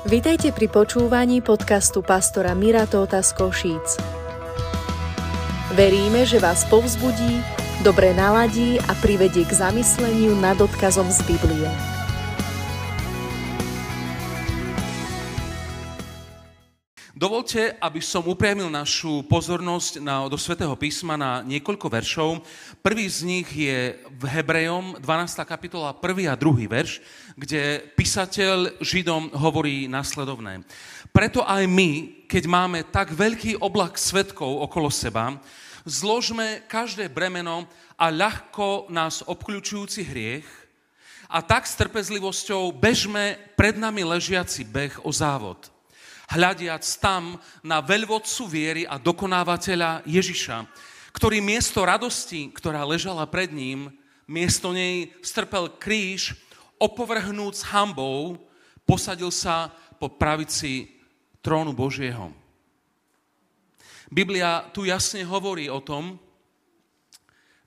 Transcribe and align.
Vitajte 0.00 0.48
pri 0.56 0.64
počúvaní 0.72 1.44
podcastu 1.44 2.00
pastora 2.00 2.56
Mira 2.56 2.88
Tóta 2.88 3.20
z 3.20 3.36
Košíc. 3.36 4.00
Veríme, 5.76 6.24
že 6.24 6.40
vás 6.40 6.64
povzbudí, 6.72 7.44
dobre 7.84 8.16
naladí 8.16 8.80
a 8.80 8.96
privedie 8.96 9.44
k 9.44 9.52
zamysleniu 9.52 10.40
nad 10.40 10.56
odkazom 10.56 11.04
z 11.12 11.20
Biblie. 11.28 11.99
Dovolte, 17.20 17.76
aby 17.84 18.00
som 18.00 18.24
upriamil 18.24 18.72
našu 18.72 19.20
pozornosť 19.28 20.00
na, 20.00 20.24
do 20.24 20.40
Svetého 20.40 20.72
písma 20.72 21.20
na 21.20 21.44
niekoľko 21.44 21.92
veršov. 21.92 22.40
Prvý 22.80 23.04
z 23.12 23.28
nich 23.28 23.44
je 23.44 23.92
v 24.08 24.24
Hebrejom, 24.24 24.96
12. 25.04 25.44
kapitola, 25.44 25.92
1. 25.92 26.32
a 26.32 26.34
2. 26.40 26.64
verš, 26.64 27.04
kde 27.36 27.84
písateľ 27.92 28.80
Židom 28.80 29.36
hovorí 29.36 29.84
následovné. 29.84 30.64
Preto 31.12 31.44
aj 31.44 31.68
my, 31.68 32.24
keď 32.24 32.44
máme 32.48 32.88
tak 32.88 33.12
veľký 33.12 33.60
oblak 33.60 34.00
svetkov 34.00 34.64
okolo 34.64 34.88
seba, 34.88 35.36
zložme 35.84 36.64
každé 36.72 37.12
bremeno 37.12 37.68
a 38.00 38.08
ľahko 38.08 38.88
nás 38.88 39.20
obklúčujúci 39.28 40.08
hriech 40.08 40.48
a 41.28 41.44
tak 41.44 41.68
s 41.68 41.76
trpezlivosťou 41.76 42.72
bežme 42.72 43.36
pred 43.60 43.76
nami 43.76 44.08
ležiaci 44.08 44.64
beh 44.64 45.04
o 45.04 45.12
závod– 45.12 45.68
hľadiac 46.30 46.86
tam 47.02 47.36
na 47.66 47.82
veľvodcu 47.82 48.42
viery 48.46 48.82
a 48.86 48.96
dokonávateľa 49.02 50.06
Ježiša, 50.06 50.62
ktorý 51.10 51.42
miesto 51.42 51.82
radosti, 51.82 52.54
ktorá 52.54 52.86
ležala 52.86 53.26
pred 53.26 53.50
ním, 53.50 53.90
miesto 54.30 54.70
nej 54.70 55.10
strpel 55.26 55.66
kríž, 55.74 56.38
opovrhnúc 56.78 57.66
hambou, 57.74 58.38
posadil 58.86 59.34
sa 59.34 59.74
po 59.98 60.06
pravici 60.06 60.94
trónu 61.42 61.74
Božieho. 61.74 62.32
Biblia 64.10 64.66
tu 64.70 64.86
jasne 64.86 65.22
hovorí 65.26 65.70
o 65.70 65.82
tom, 65.82 66.18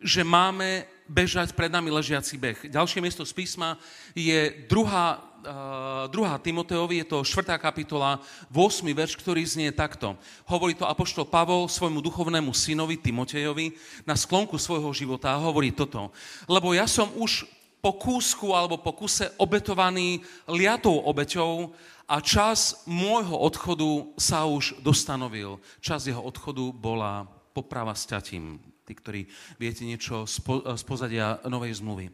že 0.04 0.24
máme 0.24 0.84
bežať 1.08 1.56
pred 1.56 1.72
nami 1.72 1.88
ležiaci 1.92 2.36
beh. 2.36 2.60
Ďalšie 2.68 3.00
miesto 3.00 3.24
z 3.24 3.32
písma 3.32 3.80
je 4.12 4.52
druhá 4.68 5.20
uh, 5.20 5.24
2. 5.44 6.12
Timoteovi, 6.40 7.04
je 7.04 7.08
to 7.12 7.18
4. 7.22 7.60
kapitola, 7.60 8.24
8. 8.50 8.88
verš, 8.96 9.20
ktorý 9.20 9.44
znie 9.44 9.70
takto. 9.76 10.16
Hovorí 10.48 10.74
to 10.74 10.88
apoštol 10.88 11.28
Pavol 11.28 11.68
svojmu 11.68 12.00
duchovnému 12.00 12.56
synovi 12.56 12.96
Timotejovi 12.96 13.76
na 14.08 14.16
sklonku 14.16 14.56
svojho 14.56 14.90
života 14.96 15.36
a 15.36 15.44
hovorí 15.44 15.76
toto. 15.76 16.16
Lebo 16.48 16.72
ja 16.72 16.88
som 16.88 17.12
už 17.20 17.44
po 17.84 18.00
kúsku 18.00 18.56
alebo 18.56 18.80
po 18.80 18.96
kuse 18.96 19.28
obetovaný 19.36 20.24
liatou 20.48 21.04
obeťou 21.04 21.76
a 22.08 22.24
čas 22.24 22.88
môjho 22.88 23.36
odchodu 23.36 24.08
sa 24.16 24.48
už 24.48 24.80
dostanovil. 24.80 25.60
Čas 25.84 26.08
jeho 26.08 26.24
odchodu 26.24 26.72
bola 26.72 27.28
poprava 27.52 27.92
s 27.92 28.08
ťatím. 28.08 28.64
Tí, 28.84 28.92
ktorí 28.96 29.22
viete 29.60 29.88
niečo 29.88 30.28
z 30.28 30.84
pozadia 30.84 31.40
novej 31.48 31.80
zmluvy 31.80 32.12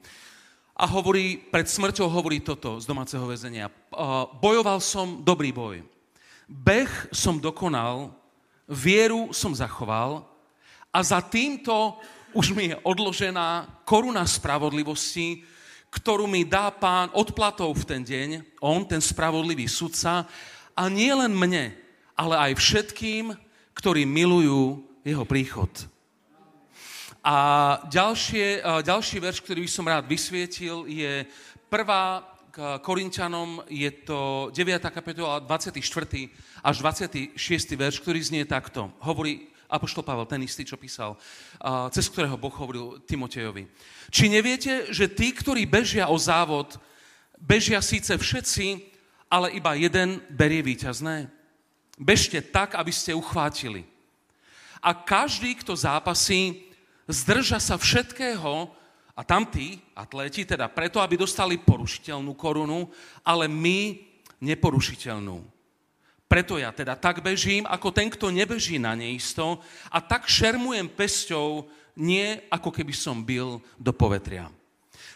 a 0.80 0.88
hovorí, 0.88 1.36
pred 1.36 1.68
smrťou 1.68 2.08
hovorí 2.08 2.40
toto 2.40 2.80
z 2.80 2.88
domáceho 2.88 3.28
väzenia. 3.28 3.68
Bojoval 4.40 4.80
som 4.80 5.20
dobrý 5.20 5.52
boj. 5.52 5.84
Beh 6.48 7.12
som 7.12 7.36
dokonal, 7.36 8.16
vieru 8.64 9.36
som 9.36 9.52
zachoval 9.52 10.24
a 10.96 11.04
za 11.04 11.20
týmto 11.20 12.00
už 12.32 12.56
mi 12.56 12.72
je 12.72 12.80
odložená 12.88 13.68
koruna 13.84 14.24
spravodlivosti, 14.24 15.44
ktorú 15.92 16.30
mi 16.30 16.48
dá 16.48 16.72
pán 16.72 17.12
odplatou 17.12 17.74
v 17.76 17.84
ten 17.84 18.02
deň, 18.06 18.62
on, 18.64 18.86
ten 18.86 19.02
spravodlivý 19.02 19.68
sudca, 19.68 20.30
a 20.78 20.84
nie 20.88 21.12
len 21.12 21.34
mne, 21.34 21.76
ale 22.16 22.36
aj 22.40 22.52
všetkým, 22.56 23.36
ktorí 23.76 24.08
milujú 24.08 24.80
jeho 25.04 25.26
príchod. 25.28 25.70
A 27.20 27.38
ďalšie, 27.92 28.64
ďalší 28.64 29.18
verš, 29.20 29.44
ktorý 29.44 29.68
by 29.68 29.72
som 29.72 29.92
rád 29.92 30.08
vysvietil, 30.08 30.88
je 30.88 31.28
prvá 31.68 32.24
Korinčanom, 32.80 33.60
je 33.68 33.92
to 34.08 34.48
9. 34.56 34.80
kapitola, 34.88 35.44
24. 35.44 35.84
až 36.64 36.76
26. 36.80 37.36
verš, 37.76 38.00
ktorý 38.00 38.20
znie 38.24 38.44
takto. 38.48 38.96
Hovorí 39.04 39.52
Apoštol 39.68 40.08
Pavel, 40.08 40.32
ten 40.32 40.48
istý, 40.48 40.64
čo 40.64 40.80
písal, 40.80 41.20
cez 41.92 42.08
ktorého 42.08 42.40
Boh 42.40 42.56
hovoril 42.56 43.04
Timotejovi. 43.04 43.68
Či 44.08 44.32
neviete, 44.32 44.88
že 44.88 45.12
tí, 45.12 45.36
ktorí 45.36 45.68
bežia 45.68 46.08
o 46.08 46.16
závod, 46.16 46.80
bežia 47.36 47.84
síce 47.84 48.16
všetci, 48.16 48.96
ale 49.28 49.54
iba 49.60 49.76
jeden 49.76 50.24
berie 50.32 50.64
víťazné? 50.64 51.28
Bežte 52.00 52.40
tak, 52.40 52.80
aby 52.80 52.96
ste 52.96 53.12
uchvátili. 53.12 53.84
A 54.80 54.96
každý, 54.96 55.60
kto 55.60 55.76
zápasí, 55.76 56.69
zdrža 57.10 57.58
sa 57.58 57.76
všetkého 57.76 58.70
a 59.18 59.22
tamtí 59.26 59.82
atléti 59.98 60.46
teda 60.46 60.70
preto, 60.70 61.02
aby 61.02 61.18
dostali 61.18 61.58
porušiteľnú 61.58 62.38
korunu, 62.38 62.88
ale 63.26 63.50
my 63.50 63.98
neporušiteľnú. 64.40 65.42
Preto 66.30 66.62
ja 66.62 66.70
teda 66.70 66.94
tak 66.94 67.26
bežím, 67.26 67.66
ako 67.66 67.90
ten, 67.90 68.08
kto 68.14 68.30
nebeží 68.30 68.78
na 68.78 68.94
neisto 68.94 69.58
a 69.90 69.98
tak 69.98 70.30
šermujem 70.30 70.86
pesťou, 70.86 71.66
nie 71.98 72.38
ako 72.54 72.70
keby 72.70 72.94
som 72.94 73.26
byl 73.26 73.60
do 73.76 73.92
povetria. 73.92 74.48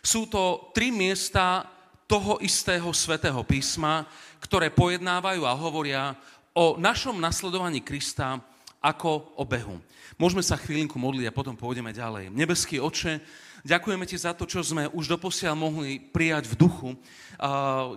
Sú 0.04 0.28
to 0.28 0.74
tri 0.76 0.92
miesta 0.92 1.64
toho 2.10 2.42
istého 2.44 2.92
svetého 2.92 3.40
písma, 3.46 4.04
ktoré 4.44 4.68
pojednávajú 4.74 5.48
a 5.48 5.56
hovoria 5.56 6.18
o 6.52 6.76
našom 6.76 7.16
nasledovaní 7.22 7.80
Krista 7.80 8.42
ako 8.84 9.32
o 9.40 9.48
behu. 9.48 9.80
Môžeme 10.20 10.44
sa 10.44 10.60
chvíľinku 10.60 11.00
modliť 11.00 11.32
a 11.32 11.36
potom 11.36 11.56
pôjdeme 11.56 11.96
ďalej. 11.96 12.30
Nebeský 12.30 12.78
oče, 12.78 13.18
ďakujeme 13.66 14.06
ti 14.06 14.14
za 14.14 14.36
to, 14.36 14.46
čo 14.46 14.62
sme 14.62 14.92
už 14.92 15.10
doposiaľ 15.10 15.56
mohli 15.58 15.98
prijať 15.98 16.52
v 16.52 16.60
duchu. 16.60 16.90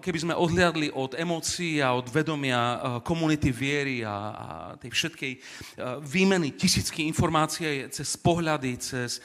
Keby 0.00 0.18
sme 0.24 0.32
odhliadli 0.32 0.88
od 0.96 1.12
emócií 1.12 1.84
a 1.84 1.92
od 1.92 2.08
vedomia 2.08 2.80
komunity 3.04 3.52
viery 3.52 4.00
a, 4.00 4.72
tej 4.80 4.90
všetkej 4.96 5.32
výmeny 6.00 6.56
tisícky 6.56 7.04
informácií 7.04 7.92
cez 7.92 8.16
pohľady, 8.16 8.80
cez, 8.80 9.20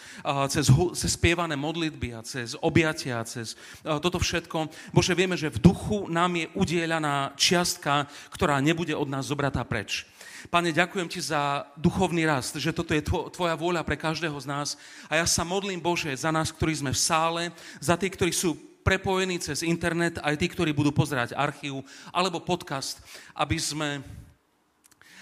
cez, 0.52 0.66
cez 0.68 1.10
spievané 1.16 1.56
modlitby 1.56 2.12
a 2.18 2.26
cez 2.28 2.60
objatia, 2.60 3.24
cez 3.24 3.56
toto 3.86 4.20
všetko. 4.20 4.68
Bože, 4.92 5.16
vieme, 5.16 5.40
že 5.40 5.48
v 5.48 5.64
duchu 5.64 6.12
nám 6.12 6.36
je 6.36 6.52
udieľaná 6.60 7.40
čiastka, 7.40 8.12
ktorá 8.36 8.60
nebude 8.60 8.92
od 8.92 9.08
nás 9.08 9.32
zobratá 9.32 9.64
preč. 9.64 10.04
Pane, 10.50 10.74
ďakujem 10.74 11.06
Ti 11.06 11.22
za 11.36 11.70
duchovný 11.78 12.26
rast, 12.26 12.58
že 12.58 12.74
toto 12.74 12.98
je 12.98 13.06
Tvoja 13.06 13.54
vôľa 13.54 13.86
pre 13.86 13.94
každého 13.94 14.34
z 14.42 14.50
nás. 14.50 14.80
A 15.06 15.22
ja 15.22 15.26
sa 15.30 15.46
modlím, 15.46 15.78
Bože, 15.78 16.10
za 16.18 16.34
nás, 16.34 16.50
ktorí 16.50 16.74
sme 16.74 16.96
v 16.96 17.04
sále, 17.04 17.42
za 17.78 17.94
tých, 17.94 18.18
ktorí 18.18 18.34
sú 18.34 18.58
prepojení 18.82 19.38
cez 19.38 19.62
internet, 19.62 20.18
aj 20.18 20.42
tí, 20.42 20.50
ktorí 20.50 20.74
budú 20.74 20.90
pozerať 20.90 21.38
archív 21.38 21.86
alebo 22.10 22.42
podcast, 22.42 22.98
aby, 23.38 23.58
sme, 23.62 24.02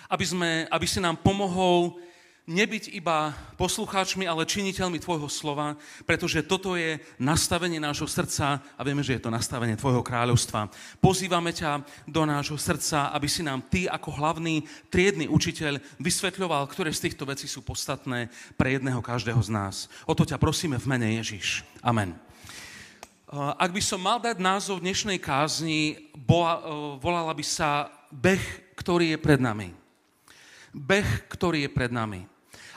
aby, 0.07 0.25
sme, 0.25 0.49
aby 0.71 0.85
si 0.87 1.03
nám 1.03 1.19
pomohol 1.19 1.99
nebyť 2.49 2.97
iba 2.97 3.29
poslucháčmi, 3.61 4.25
ale 4.25 4.49
činiteľmi 4.49 4.97
Tvojho 4.97 5.29
slova, 5.29 5.77
pretože 6.09 6.41
toto 6.41 6.73
je 6.73 6.97
nastavenie 7.21 7.77
nášho 7.77 8.09
srdca 8.09 8.57
a 8.73 8.81
vieme, 8.81 9.05
že 9.05 9.21
je 9.21 9.21
to 9.21 9.29
nastavenie 9.29 9.77
Tvojho 9.77 10.01
kráľovstva. 10.01 10.73
Pozývame 10.97 11.53
ťa 11.53 11.85
do 12.09 12.25
nášho 12.25 12.57
srdca, 12.57 13.13
aby 13.13 13.29
si 13.29 13.45
nám 13.45 13.61
Ty 13.69 13.93
ako 13.93 14.17
hlavný 14.17 14.65
triedny 14.89 15.29
učiteľ 15.29 15.77
vysvetľoval, 16.01 16.65
ktoré 16.65 16.89
z 16.89 17.05
týchto 17.05 17.29
vecí 17.29 17.45
sú 17.45 17.61
podstatné 17.61 18.33
pre 18.57 18.81
jedného 18.81 18.97
každého 19.05 19.37
z 19.45 19.53
nás. 19.53 19.85
O 20.09 20.17
to 20.17 20.25
ťa 20.25 20.41
prosíme 20.41 20.81
v 20.81 20.89
mene 20.89 21.21
Ježiš. 21.21 21.61
Amen. 21.85 22.17
Ak 23.61 23.69
by 23.69 23.81
som 23.85 24.01
mal 24.01 24.17
dať 24.17 24.41
názov 24.41 24.81
dnešnej 24.81 25.21
kázni, 25.21 26.09
volala 26.97 27.29
by 27.29 27.45
sa 27.45 27.93
Beh, 28.09 28.73
ktorý 28.73 29.13
je 29.13 29.21
pred 29.21 29.37
nami. 29.37 29.69
Beh, 30.73 31.29
ktorý 31.29 31.65
je 31.65 31.69
pred 31.69 31.93
nami. 31.93 32.28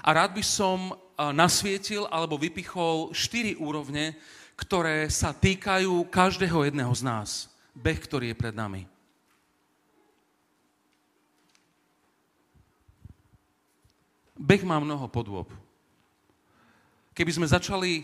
A 0.02 0.10
rád 0.10 0.34
by 0.34 0.42
som 0.42 0.98
nasvietil 1.30 2.10
alebo 2.10 2.34
vypichol 2.34 3.14
štyri 3.14 3.54
úrovne, 3.54 4.18
ktoré 4.58 5.06
sa 5.06 5.30
týkajú 5.30 6.10
každého 6.10 6.66
jedného 6.66 6.90
z 6.90 7.02
nás. 7.06 7.46
Beh, 7.72 8.02
ktorý 8.02 8.34
je 8.34 8.36
pred 8.36 8.52
nami. 8.52 8.90
Beh 14.34 14.66
má 14.66 14.82
mnoho 14.82 15.06
podôb. 15.06 15.46
Keby 17.14 17.30
sme 17.38 17.46
začali 17.46 18.02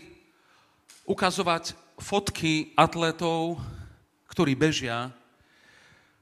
ukazovať 1.03 1.75
fotky 1.99 2.71
atletov, 2.79 3.59
ktorí 4.31 4.55
bežia, 4.55 5.11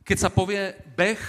keď 0.01 0.17
sa 0.17 0.29
povie 0.33 0.73
beh, 0.97 1.21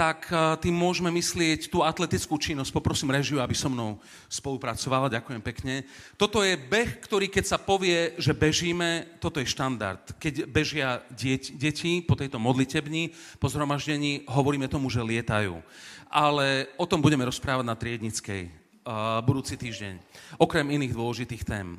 tak 0.00 0.32
tým 0.64 0.72
môžeme 0.72 1.12
myslieť 1.12 1.68
tú 1.68 1.84
atletickú 1.84 2.40
činnosť. 2.40 2.72
Poprosím 2.72 3.12
režiu, 3.12 3.36
aby 3.36 3.52
so 3.52 3.68
mnou 3.68 4.00
spolupracovala. 4.32 5.12
Ďakujem 5.12 5.42
pekne. 5.44 5.84
Toto 6.16 6.40
je 6.40 6.56
beh, 6.56 7.04
ktorý 7.04 7.28
keď 7.28 7.44
sa 7.44 7.60
povie, 7.60 8.16
že 8.16 8.32
bežíme, 8.32 9.20
toto 9.20 9.44
je 9.44 9.52
štandard. 9.52 10.00
Keď 10.16 10.48
bežia 10.48 11.04
deti, 11.12 11.52
deti 11.52 12.00
po 12.00 12.16
tejto 12.16 12.40
modlitebni, 12.40 13.12
po 13.36 13.52
zhromaždení, 13.52 14.24
hovoríme 14.24 14.72
tomu, 14.72 14.88
že 14.88 15.04
lietajú. 15.04 15.60
Ale 16.08 16.72
o 16.80 16.88
tom 16.88 17.04
budeme 17.04 17.28
rozprávať 17.28 17.68
na 17.68 17.76
Triednickej 17.76 18.48
uh, 18.48 19.20
budúci 19.20 19.60
týždeň. 19.60 20.00
Okrem 20.40 20.64
iných 20.80 20.96
dôležitých 20.96 21.44
tém. 21.44 21.76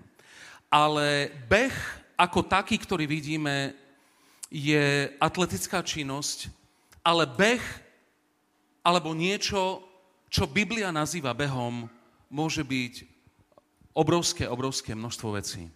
Ale 0.69 1.33
beh 1.49 1.73
ako 2.21 2.45
taký, 2.45 2.77
ktorý 2.77 3.09
vidíme, 3.09 3.73
je 4.53 5.09
atletická 5.17 5.81
činnosť, 5.81 6.53
ale 7.01 7.25
beh 7.25 7.80
alebo 8.81 9.13
niečo, 9.13 9.85
čo 10.31 10.49
Biblia 10.49 10.89
nazýva 10.89 11.37
behom, 11.37 11.85
môže 12.31 12.65
byť 12.65 12.93
obrovské, 13.93 14.47
obrovské 14.47 14.95
množstvo 14.97 15.29
vecí. 15.37 15.69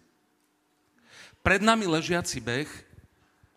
Pred 1.45 1.61
nami 1.61 1.85
ležiaci 1.85 2.41
beh 2.41 2.69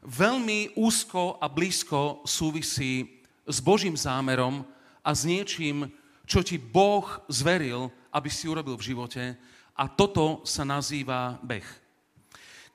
veľmi 0.05 0.77
úzko 0.77 1.41
a 1.41 1.49
blízko 1.49 2.23
súvisí 2.29 3.25
s 3.49 3.59
Božím 3.65 3.97
zámerom 3.97 4.67
a 5.01 5.11
s 5.17 5.25
niečím, 5.25 5.89
čo 6.29 6.45
ti 6.45 6.61
Boh 6.61 7.09
zveril, 7.33 7.89
aby 8.13 8.29
si 8.29 8.45
urobil 8.45 8.77
v 8.77 8.93
živote 8.93 9.25
a 9.73 9.85
toto 9.89 10.45
sa 10.45 10.67
nazýva 10.67 11.41
beh. 11.41 11.65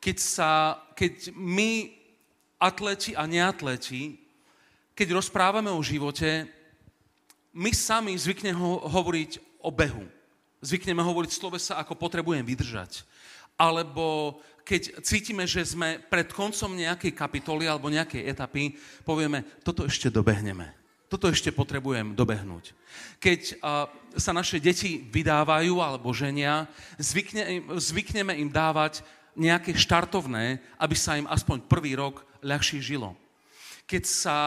Keď, 0.01 0.17
sa, 0.17 0.81
keď 0.97 1.35
my, 1.35 1.93
atleti 2.57 3.11
a 3.11 3.27
neatleti, 3.27 4.19
keď 4.95 5.19
rozprávame 5.19 5.67
o 5.71 5.83
živote, 5.83 6.47
my 7.53 7.69
sami 7.69 8.17
zvykneme 8.17 8.57
ho- 8.57 8.81
hovoriť 8.89 9.61
o 9.61 9.69
behu. 9.69 10.09
Zvykneme 10.65 11.05
hovoriť 11.05 11.31
slovesa, 11.31 11.77
ako 11.77 11.93
potrebujem 11.93 12.41
vydržať. 12.41 13.05
Alebo 13.53 14.39
keď 14.65 15.05
cítime, 15.05 15.45
že 15.45 15.61
sme 15.61 16.01
pred 16.01 16.25
koncom 16.33 16.73
nejakej 16.73 17.13
kapitoly 17.13 17.69
alebo 17.69 17.93
nejakej 17.93 18.25
etapy, 18.25 18.73
povieme, 19.05 19.45
toto 19.61 19.85
ešte 19.85 20.09
dobehneme. 20.09 20.73
Toto 21.11 21.29
ešte 21.29 21.53
potrebujem 21.53 22.17
dobehnúť. 22.17 22.73
Keď 23.21 23.41
uh, 23.61 23.85
sa 24.17 24.33
naše 24.33 24.57
deti 24.57 25.05
vydávajú 25.13 25.77
alebo 25.77 26.09
ženia, 26.09 26.65
zvykne, 26.97 27.69
zvykneme 27.77 28.33
im 28.41 28.49
dávať 28.49 29.05
nejaké 29.37 29.77
štartovné, 29.77 30.57
aby 30.81 30.95
sa 30.97 31.21
im 31.21 31.29
aspoň 31.29 31.69
prvý 31.69 31.93
rok 31.93 32.25
ľahšie 32.41 32.81
žilo 32.81 33.13
keď, 33.83 34.03
sa, 34.07 34.37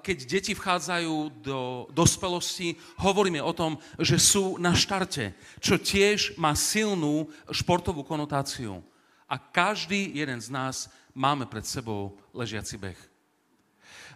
keď 0.00 0.16
deti 0.24 0.52
vchádzajú 0.56 1.14
do 1.44 1.60
dospelosti, 1.92 2.76
hovoríme 2.98 3.40
o 3.40 3.52
tom, 3.52 3.76
že 4.00 4.16
sú 4.16 4.56
na 4.56 4.72
štarte, 4.72 5.36
čo 5.60 5.76
tiež 5.76 6.36
má 6.40 6.56
silnú 6.56 7.28
športovú 7.52 8.04
konotáciu. 8.04 8.80
A 9.28 9.36
každý 9.36 10.16
jeden 10.16 10.40
z 10.40 10.48
nás 10.48 10.88
máme 11.12 11.44
pred 11.44 11.64
sebou 11.68 12.16
ležiaci 12.32 12.80
beh. 12.80 13.07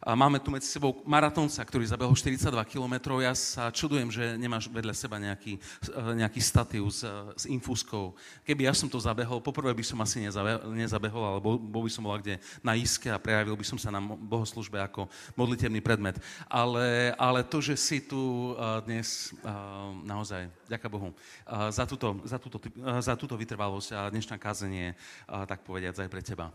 A 0.03 0.19
máme 0.19 0.43
tu 0.43 0.51
medzi 0.51 0.67
sebou 0.67 0.99
maratónca, 1.07 1.63
ktorý 1.63 1.87
zabehol 1.87 2.11
42 2.19 2.51
km. 2.67 3.23
Ja 3.23 3.39
sa 3.39 3.71
čudujem, 3.71 4.11
že 4.11 4.35
nemáš 4.35 4.67
vedľa 4.67 4.99
seba 4.99 5.15
nejaký, 5.23 5.63
eh, 5.63 6.13
nejaký 6.19 6.43
statív 6.43 6.91
s, 6.91 7.07
s 7.39 7.45
infúzkou. 7.47 8.11
Keby 8.43 8.67
ja 8.67 8.75
som 8.75 8.91
to 8.91 8.99
zabehol, 8.99 9.39
poprvé 9.39 9.71
by 9.71 9.85
som 9.87 10.03
asi 10.03 10.27
nezabehol, 10.75 11.23
ale 11.23 11.39
bol, 11.39 11.55
by 11.55 11.87
som 11.87 12.03
bol 12.03 12.19
kde 12.19 12.43
na 12.67 12.75
iske 12.75 13.07
a 13.07 13.23
prejavil 13.23 13.55
by 13.55 13.63
som 13.63 13.79
sa 13.79 13.95
na 13.95 14.03
bohoslužbe 14.03 14.83
ako 14.83 15.07
modlitevný 15.39 15.79
predmet. 15.79 16.19
Ale, 16.51 17.15
ale 17.15 17.47
to, 17.47 17.63
že 17.63 17.79
si 17.79 18.03
tu 18.03 18.59
eh, 18.59 18.83
dnes 18.83 19.31
eh, 19.31 19.51
naozaj, 20.03 20.51
ďaká 20.67 20.91
Bohu, 20.91 21.15
za 21.71 21.85
túto, 21.87 22.19
za 22.25 22.41
túto, 22.41 22.59
za 22.99 23.15
túto 23.15 23.37
vytrvalosť 23.37 23.89
a 23.93 24.01
dnešná 24.09 24.41
kázanie, 24.41 24.97
tak 25.29 25.61
povediať, 25.69 26.01
aj 26.01 26.11
pre 26.11 26.23
teba. 26.25 26.49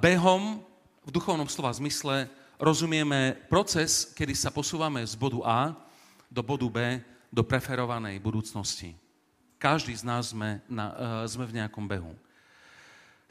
Behom 0.00 0.71
v 1.02 1.10
duchovnom 1.10 1.50
slova 1.50 1.74
zmysle 1.74 2.30
rozumieme 2.62 3.34
proces, 3.50 4.06
kedy 4.14 4.38
sa 4.38 4.54
posúvame 4.54 5.02
z 5.02 5.18
bodu 5.18 5.42
A 5.42 5.60
do 6.30 6.46
bodu 6.46 6.68
B, 6.70 6.78
do 7.26 7.42
preferovanej 7.42 8.22
budúcnosti. 8.22 8.94
Každý 9.58 9.90
z 9.98 10.06
nás 10.06 10.30
sme, 10.30 10.62
na, 10.70 10.86
uh, 10.94 11.26
sme 11.26 11.42
v 11.46 11.58
nejakom 11.58 11.90
behu. 11.90 12.14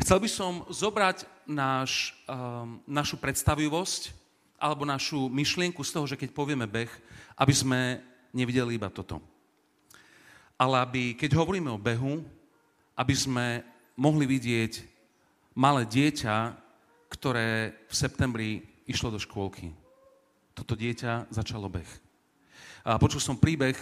Chcel 0.03 0.19
by 0.19 0.29
som 0.31 0.53
zobrať 0.68 1.23
náš, 1.47 2.12
uh, 2.27 2.68
našu 2.83 3.15
predstavivosť 3.15 4.12
alebo 4.59 4.83
našu 4.83 5.31
myšlienku 5.31 5.79
z 5.85 5.91
toho, 5.95 6.06
že 6.07 6.19
keď 6.19 6.35
povieme 6.35 6.68
beh, 6.68 6.91
aby 7.39 7.53
sme 7.56 8.03
nevideli 8.35 8.75
iba 8.75 8.91
toto. 8.91 9.23
Ale 10.59 10.75
aby, 10.83 11.15
keď 11.15 11.39
hovoríme 11.39 11.71
o 11.71 11.79
behu, 11.79 12.21
aby 13.00 13.15
sme 13.15 13.63
mohli 13.95 14.27
vidieť 14.27 14.83
malé 15.56 15.88
dieťa, 15.88 16.61
ktoré 17.12 17.75
v 17.92 17.94
septembri 17.94 18.50
išlo 18.88 19.12
do 19.12 19.19
škôlky. 19.19 19.75
Toto 20.56 20.80
dieťa 20.80 21.28
začalo 21.28 21.68
beh. 21.68 21.92
A 22.88 22.98
počul 22.98 23.19
som 23.19 23.38
príbeh 23.38 23.75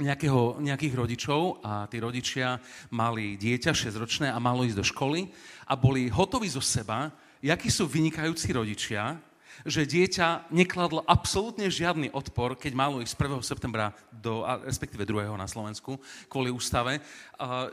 nejakého, 0.00 0.58
nejakých 0.58 0.94
rodičov 0.98 1.62
a 1.62 1.86
tí 1.86 2.02
rodičia 2.02 2.58
mali 2.90 3.38
dieťa 3.38 3.70
6-ročné 3.70 4.26
a 4.32 4.42
malo 4.42 4.66
ísť 4.66 4.78
do 4.80 4.84
školy 4.84 5.30
a 5.70 5.78
boli 5.78 6.10
hotoví 6.10 6.50
zo 6.50 6.58
seba, 6.58 7.14
jakí 7.38 7.70
sú 7.70 7.86
vynikajúci 7.86 8.50
rodičia, 8.50 9.14
že 9.64 9.88
dieťa 9.88 10.52
nekladlo 10.52 11.00
absolútne 11.08 11.72
žiadny 11.72 12.12
odpor, 12.12 12.52
keď 12.52 12.72
malo 12.76 13.00
ísť 13.00 13.16
1. 13.16 13.40
septembra, 13.40 13.96
do, 14.12 14.44
respektíve 14.62 15.08
2. 15.08 15.32
na 15.40 15.48
Slovensku, 15.48 15.96
kvôli 16.28 16.52
ústave, 16.52 17.00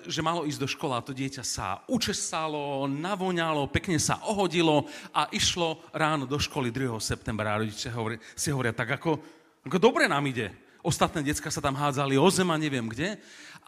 že 0.08 0.24
malo 0.24 0.48
ísť 0.48 0.60
do 0.60 0.72
školy 0.72 0.94
a 0.96 1.04
to 1.04 1.12
dieťa 1.12 1.44
sa 1.44 1.84
učesalo, 1.92 2.88
navoňalo, 2.88 3.68
pekne 3.68 4.00
sa 4.00 4.24
ohodilo 4.24 4.88
a 5.12 5.28
išlo 5.36 5.84
ráno 5.92 6.24
do 6.24 6.40
školy 6.40 6.72
2. 6.72 6.96
septembra. 7.04 7.60
A 7.60 7.62
rodičia 7.62 7.92
hovorí, 7.92 8.16
si 8.40 8.50
hovoria, 8.56 8.72
tak 8.72 8.96
ako, 8.96 9.20
ako 9.68 9.78
dobre 9.78 10.08
nám 10.08 10.24
ide. 10.32 10.48
Ostatné 10.82 11.22
decka 11.22 11.54
sa 11.54 11.62
tam 11.62 11.78
hádzali 11.78 12.18
o 12.18 12.26
zem 12.34 12.50
neviem 12.58 12.88
kde. 12.90 13.20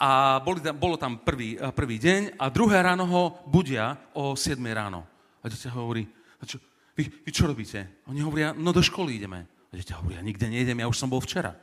A 0.01 0.41
boli 0.41 0.57
bolo 0.73 0.97
tam 0.97 1.21
prvý, 1.21 1.61
prvý 1.77 2.01
deň 2.01 2.41
a 2.41 2.49
druhé 2.49 2.81
ráno 2.81 3.05
ho 3.05 3.23
budia 3.45 3.93
o 4.17 4.33
7 4.33 4.57
ráno. 4.73 5.05
A 5.43 5.51
dieťa 5.51 5.69
hovorí, 5.69 6.09
a 6.41 6.49
čo, 6.49 6.57
vy, 6.97 7.03
vy 7.09 7.31
čo 7.33 7.49
robíte? 7.49 8.05
Oni 8.09 8.21
hovoria, 8.21 8.53
no 8.53 8.69
do 8.71 8.81
školy 8.81 9.17
ideme. 9.17 9.45
A 9.69 9.73
dieťa 9.73 9.99
hovoria, 9.99 10.21
nikde 10.21 10.45
nejdem, 10.49 10.79
ja 10.79 10.89
už 10.89 10.97
som 10.97 11.09
bol 11.09 11.21
včera. 11.21 11.57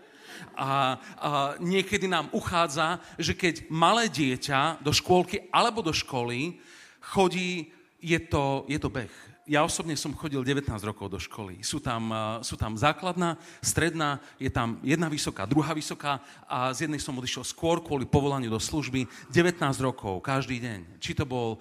A, 0.57 0.97
a 1.21 1.29
niekedy 1.61 2.09
nám 2.09 2.33
uchádza, 2.33 2.99
že 3.21 3.37
keď 3.37 3.69
malé 3.69 4.09
dieťa 4.09 4.81
do 4.83 4.91
škôlky 4.91 5.47
alebo 5.53 5.85
do 5.85 5.93
školy 5.93 6.59
chodí, 6.99 7.71
je 8.01 8.17
to, 8.19 8.65
je 8.67 8.81
to 8.81 8.89
beh 8.89 9.30
ja 9.51 9.67
osobne 9.67 9.99
som 9.99 10.15
chodil 10.15 10.39
19 10.47 10.71
rokov 10.87 11.11
do 11.11 11.19
školy. 11.19 11.59
Sú 11.67 11.83
tam, 11.83 12.15
sú 12.39 12.55
tam 12.55 12.79
základná, 12.79 13.35
stredná, 13.59 14.23
je 14.39 14.47
tam 14.47 14.79
jedna 14.79 15.11
vysoká, 15.11 15.43
druhá 15.43 15.75
vysoká 15.75 16.23
a 16.47 16.71
z 16.71 16.87
jednej 16.87 17.03
som 17.03 17.19
odišiel 17.19 17.43
skôr 17.43 17.83
kvôli 17.83 18.07
povolaniu 18.07 18.47
do 18.47 18.63
služby 18.63 19.11
19 19.27 19.59
rokov, 19.83 20.23
každý 20.23 20.63
deň. 20.63 21.03
Či 21.03 21.19
to 21.19 21.27
bol 21.27 21.59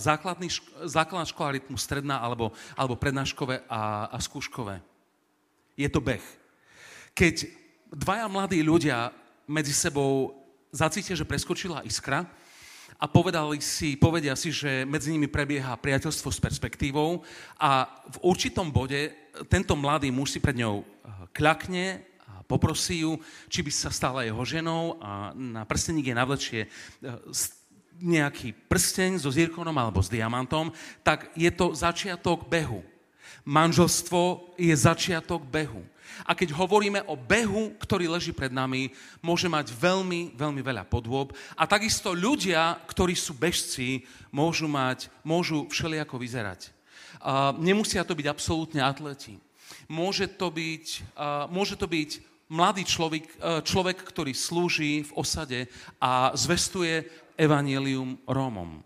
základný, 0.00 0.48
základná 0.88 1.28
škola 1.28 1.60
rytmu, 1.60 1.76
stredná 1.76 2.24
alebo, 2.24 2.56
alebo 2.72 2.96
prednáškové 2.96 3.68
a, 3.68 4.08
a 4.08 4.16
skúškové. 4.16 4.80
Je 5.76 5.92
to 5.92 6.00
beh. 6.00 6.24
Keď 7.12 7.52
dvaja 7.92 8.32
mladí 8.32 8.64
ľudia 8.64 9.12
medzi 9.44 9.76
sebou 9.76 10.40
zacítia, 10.72 11.12
že 11.12 11.28
preskočila 11.28 11.84
iskra, 11.84 12.24
a 12.96 13.04
povedali 13.04 13.60
si, 13.60 13.96
povedia 13.96 14.32
si, 14.32 14.48
že 14.48 14.88
medzi 14.88 15.12
nimi 15.12 15.28
prebieha 15.28 15.76
priateľstvo 15.76 16.32
s 16.32 16.40
perspektívou 16.40 17.20
a 17.60 17.84
v 18.08 18.16
určitom 18.24 18.72
bode 18.72 19.12
tento 19.52 19.76
mladý 19.76 20.08
muž 20.08 20.36
si 20.36 20.40
pred 20.40 20.56
ňou 20.56 20.80
eh, 20.80 20.86
kľakne 21.36 22.00
a 22.24 22.40
poprosí 22.48 23.04
ju, 23.04 23.20
či 23.52 23.60
by 23.60 23.70
sa 23.72 23.92
stala 23.92 24.24
jeho 24.24 24.40
ženou 24.42 24.96
a 24.98 25.36
na 25.36 25.68
prsteník 25.68 26.08
je 26.08 26.16
navlečie 26.16 26.60
eh, 26.64 26.70
nejaký 28.00 28.52
prsteň 28.68 29.20
so 29.20 29.32
zirkonom 29.32 29.72
alebo 29.72 30.04
s 30.04 30.12
diamantom, 30.12 30.72
tak 31.00 31.32
je 31.32 31.48
to 31.48 31.72
začiatok 31.72 32.44
behu. 32.44 32.84
Manželstvo 33.46 34.52
je 34.60 34.74
začiatok 34.76 35.44
behu. 35.48 35.80
A 36.24 36.32
keď 36.32 36.56
hovoríme 36.56 37.04
o 37.06 37.14
behu, 37.14 37.76
ktorý 37.78 38.08
leží 38.08 38.32
pred 38.32 38.50
nami, 38.50 38.90
môže 39.20 39.46
mať 39.50 39.72
veľmi, 39.72 40.34
veľmi 40.34 40.62
veľa 40.64 40.84
podôb. 40.88 41.36
A 41.58 41.68
takisto 41.68 42.16
ľudia, 42.16 42.80
ktorí 42.88 43.12
sú 43.12 43.36
bežci, 43.36 44.06
môžu 44.32 44.70
mať, 44.70 45.12
môžu 45.26 45.68
všelijako 45.68 46.16
vyzerať. 46.16 46.70
Uh, 47.16 47.56
nemusia 47.58 48.04
to 48.04 48.14
byť 48.14 48.26
absolútne 48.28 48.80
atleti. 48.84 49.40
Môže 49.88 50.30
to 50.30 50.52
byť, 50.52 50.86
uh, 51.16 51.50
môže 51.50 51.74
to 51.74 51.88
byť 51.88 52.10
mladý 52.52 52.86
človek, 52.86 53.24
uh, 53.40 53.60
človek, 53.64 53.98
ktorý 54.04 54.32
slúži 54.36 55.02
v 55.02 55.14
osade 55.16 55.60
a 55.98 56.30
zvestuje 56.36 57.08
evanielium 57.34 58.20
Rómom. 58.28 58.80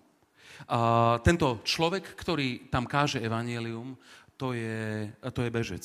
Uh, 0.70 1.18
tento 1.26 1.58
človek, 1.66 2.14
ktorý 2.14 2.70
tam 2.70 2.86
káže 2.86 3.18
evanielium, 3.18 3.98
to 4.40 4.56
je, 4.56 5.10
to 5.34 5.44
je 5.44 5.50
bežec. 5.50 5.84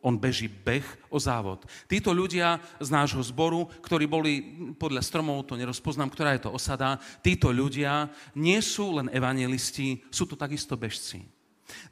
On 0.00 0.16
beží 0.16 0.48
beh 0.48 1.12
o 1.12 1.20
závod. 1.20 1.68
Títo 1.84 2.16
ľudia 2.16 2.56
z 2.80 2.88
nášho 2.88 3.20
zboru, 3.20 3.68
ktorí 3.84 4.08
boli 4.08 4.32
podľa 4.80 5.04
stromov, 5.04 5.44
to 5.44 5.60
nerozpoznám, 5.60 6.08
ktorá 6.08 6.32
je 6.36 6.48
to 6.48 6.54
osada, 6.56 6.96
títo 7.20 7.52
ľudia 7.52 8.08
nie 8.32 8.56
sú 8.64 8.96
len 8.96 9.12
evangelisti, 9.12 10.00
sú 10.08 10.24
to 10.24 10.40
takisto 10.40 10.72
bežci. 10.72 11.28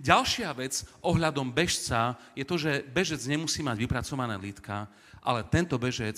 Ďalšia 0.00 0.50
vec 0.56 0.88
ohľadom 1.04 1.52
bežca 1.52 2.16
je 2.32 2.42
to, 2.42 2.56
že 2.58 2.82
bežec 2.88 3.20
nemusí 3.28 3.60
mať 3.60 3.76
vypracované 3.78 4.34
lítka, 4.40 4.88
ale 5.20 5.46
tento 5.46 5.76
bežec, 5.76 6.16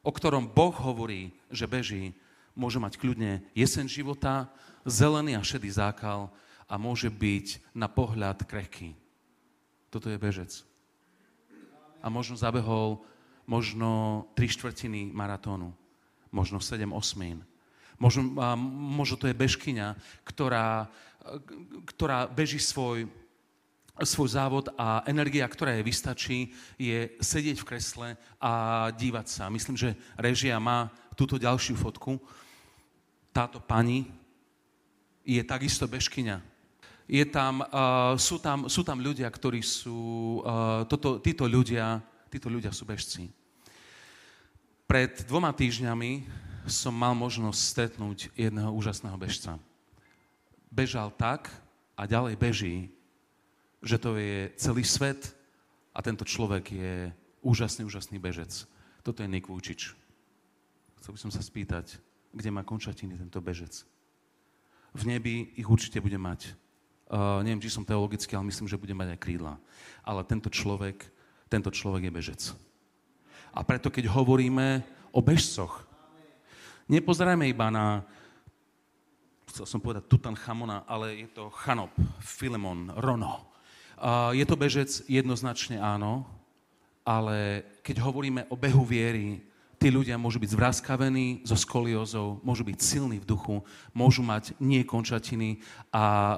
o 0.00 0.10
ktorom 0.10 0.48
Boh 0.48 0.74
hovorí, 0.74 1.36
že 1.52 1.68
beží, 1.68 2.16
môže 2.56 2.80
mať 2.80 2.98
kľudne 2.98 3.44
jesen 3.54 3.86
života, 3.86 4.50
zelený 4.82 5.36
a 5.38 5.44
šedý 5.44 5.70
zákal 5.70 6.32
a 6.66 6.74
môže 6.80 7.12
byť 7.12 7.76
na 7.76 7.86
pohľad 7.86 8.48
krehký. 8.48 8.96
Toto 9.92 10.08
je 10.08 10.18
bežec 10.18 10.67
a 12.02 12.06
možno 12.08 12.38
zabehol 12.38 13.02
možno 13.48 14.28
tri 14.36 14.44
štvrtiny 14.44 15.08
maratónu, 15.16 15.72
možno 16.28 16.60
sedem 16.60 16.92
osmín. 16.92 17.40
Možno, 17.98 18.22
možno 18.94 19.16
to 19.16 19.26
je 19.26 19.34
bežkyňa, 19.34 19.96
ktorá, 20.22 20.86
ktorá 21.88 22.30
beží 22.30 22.62
svoj, 22.62 23.10
svoj 23.98 24.28
závod 24.30 24.70
a 24.78 25.02
energia, 25.10 25.48
ktorá 25.48 25.74
jej 25.74 25.82
vystačí, 25.82 26.38
je 26.78 27.10
sedieť 27.18 27.58
v 27.58 27.66
kresle 27.66 28.08
a 28.38 28.52
dívať 28.94 29.26
sa. 29.26 29.50
Myslím, 29.50 29.74
že 29.74 29.98
režia 30.14 30.60
má 30.62 30.92
túto 31.18 31.40
ďalšiu 31.40 31.74
fotku. 31.74 32.22
Táto 33.34 33.58
pani 33.58 34.06
je 35.26 35.42
takisto 35.42 35.90
bežkyňa 35.90 36.57
je 37.08 37.24
tam, 37.24 37.64
uh, 37.64 38.12
sú, 38.20 38.36
tam, 38.36 38.68
sú 38.68 38.84
tam 38.84 39.00
ľudia, 39.00 39.24
ktorí 39.32 39.64
sú, 39.64 40.44
uh, 40.44 40.84
toto, 40.84 41.16
títo, 41.24 41.48
ľudia, 41.48 42.04
títo 42.28 42.52
ľudia 42.52 42.68
sú 42.68 42.84
bežci. 42.84 43.32
Pred 44.84 45.24
dvoma 45.24 45.56
týždňami 45.56 46.28
som 46.68 46.92
mal 46.92 47.16
možnosť 47.16 47.60
stretnúť 47.64 48.28
jedného 48.36 48.68
úžasného 48.76 49.16
bežca. 49.16 49.56
Bežal 50.68 51.08
tak 51.16 51.48
a 51.96 52.04
ďalej 52.04 52.36
beží, 52.36 52.92
že 53.80 53.96
to 53.96 54.20
je 54.20 54.52
celý 54.60 54.84
svet 54.84 55.32
a 55.96 56.04
tento 56.04 56.28
človek 56.28 56.64
je 56.68 56.94
úžasný, 57.40 57.88
úžasný 57.88 58.20
bežec. 58.20 58.68
Toto 59.00 59.24
je 59.24 59.32
Nik 59.32 59.48
Vúčič. 59.48 59.96
Chcel 61.00 61.12
by 61.16 61.18
som 61.24 61.32
sa 61.32 61.40
spýtať, 61.40 61.96
kde 62.36 62.52
má 62.52 62.60
končatiny 62.60 63.16
tento 63.16 63.40
bežec. 63.40 63.88
V 64.92 65.08
nebi 65.08 65.56
ich 65.56 65.64
určite 65.64 66.04
bude 66.04 66.20
mať 66.20 66.52
Uh, 67.08 67.40
neviem, 67.40 67.64
či 67.64 67.72
som 67.72 67.88
teologický, 67.88 68.36
ale 68.36 68.52
myslím, 68.52 68.68
že 68.68 68.76
bude 68.76 68.92
mať 68.92 69.16
aj 69.16 69.22
krídla. 69.24 69.56
Ale 70.04 70.20
tento 70.28 70.52
človek, 70.52 71.08
tento 71.48 71.72
človek 71.72 72.04
je 72.04 72.12
bežec. 72.12 72.42
A 73.56 73.64
preto, 73.64 73.88
keď 73.88 74.12
hovoríme 74.12 74.84
o 75.08 75.24
bežcoch, 75.24 75.88
nepozerajme 76.84 77.48
iba 77.48 77.72
na, 77.72 78.04
chcel 79.48 79.64
som 79.64 79.80
povedať 79.80 80.04
Tutanchamona, 80.04 80.84
ale 80.84 81.24
je 81.24 81.28
to 81.32 81.48
Chanop, 81.48 81.96
Filemon, 82.20 82.92
Rono. 83.00 83.48
Uh, 83.96 84.36
je 84.36 84.44
to 84.44 84.60
bežec? 84.60 85.00
Jednoznačne 85.08 85.80
áno, 85.80 86.28
ale 87.08 87.64
keď 87.80 88.04
hovoríme 88.04 88.52
o 88.52 88.54
behu 88.60 88.84
viery, 88.84 89.47
Tí 89.78 89.94
ľudia 89.94 90.18
môžu 90.18 90.42
byť 90.42 90.58
zvraskavení 90.58 91.46
so 91.46 91.54
skoliózou, 91.54 92.42
môžu 92.42 92.66
byť 92.66 92.78
silní 92.82 93.22
v 93.22 93.28
duchu, 93.30 93.62
môžu 93.94 94.26
mať 94.26 94.58
nie 94.58 94.82
končatiny 94.82 95.62
a 95.94 96.34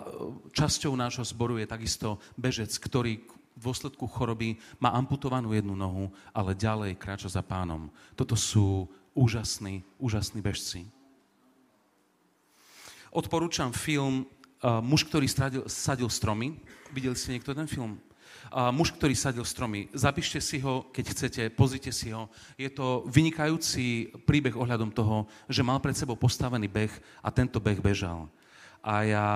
časťou 0.53 0.93
nášho 0.93 1.25
zboru 1.25 1.57
je 1.57 1.65
takisto 1.65 2.21
bežec, 2.37 2.69
ktorý 2.69 3.25
v 3.57 3.63
dôsledku 3.65 4.05
choroby 4.13 4.61
má 4.77 4.93
amputovanú 4.93 5.57
jednu 5.57 5.73
nohu, 5.73 6.13
ale 6.37 6.53
ďalej 6.53 7.01
kráča 7.01 7.33
za 7.33 7.41
pánom. 7.41 7.89
Toto 8.13 8.37
sú 8.37 8.89
úžasní, 9.17 9.89
úžasní 9.97 10.45
bežci. 10.45 10.85
Odporúčam 13.11 13.73
film 13.73 14.29
uh, 14.63 14.85
Muž, 14.85 15.09
ktorý 15.09 15.27
sadil 15.67 16.09
stromy. 16.13 16.61
Videli 16.93 17.17
ste 17.17 17.35
niekto 17.35 17.57
ten 17.57 17.67
film? 17.67 17.99
Muž, 18.75 18.91
ktorý 18.95 19.15
sadil 19.15 19.47
stromy. 19.47 19.87
Zapíšte 19.95 20.43
si 20.43 20.59
ho, 20.61 20.89
keď 20.91 21.05
chcete, 21.15 21.43
pozrite 21.55 21.95
si 21.95 22.11
ho. 22.11 22.27
Je 22.59 22.71
to 22.71 23.07
vynikajúci 23.07 24.11
príbeh 24.27 24.55
ohľadom 24.59 24.91
toho, 24.91 25.31
že 25.47 25.63
mal 25.63 25.79
pred 25.79 25.95
sebou 25.95 26.19
postavený 26.19 26.67
beh 26.67 26.93
a 27.23 27.29
tento 27.31 27.63
beh 27.63 27.79
bežal. 27.79 28.27
A 28.81 28.95
ja 29.07 29.29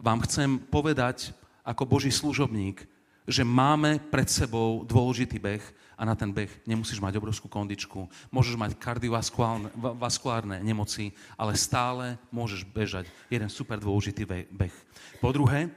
vám 0.00 0.22
chcem 0.24 0.56
povedať 0.56 1.34
ako 1.64 1.84
Boží 1.84 2.08
služobník, 2.12 2.88
že 3.28 3.46
máme 3.46 4.00
pred 4.10 4.26
sebou 4.26 4.82
dôležitý 4.82 5.38
beh 5.38 5.62
a 5.94 6.02
na 6.08 6.16
ten 6.16 6.32
beh 6.32 6.50
nemusíš 6.64 6.98
mať 6.98 7.20
obrovskú 7.20 7.46
kondičku. 7.46 8.08
Môžeš 8.32 8.56
mať 8.56 8.74
kardiovaskulárne 8.80 10.58
nemoci, 10.64 11.12
ale 11.36 11.54
stále 11.54 12.18
môžeš 12.32 12.64
bežať 12.66 13.06
jeden 13.28 13.46
super 13.52 13.76
dôležitý 13.78 14.24
beh. 14.26 14.74
Po 15.20 15.30
druhé, 15.30 15.68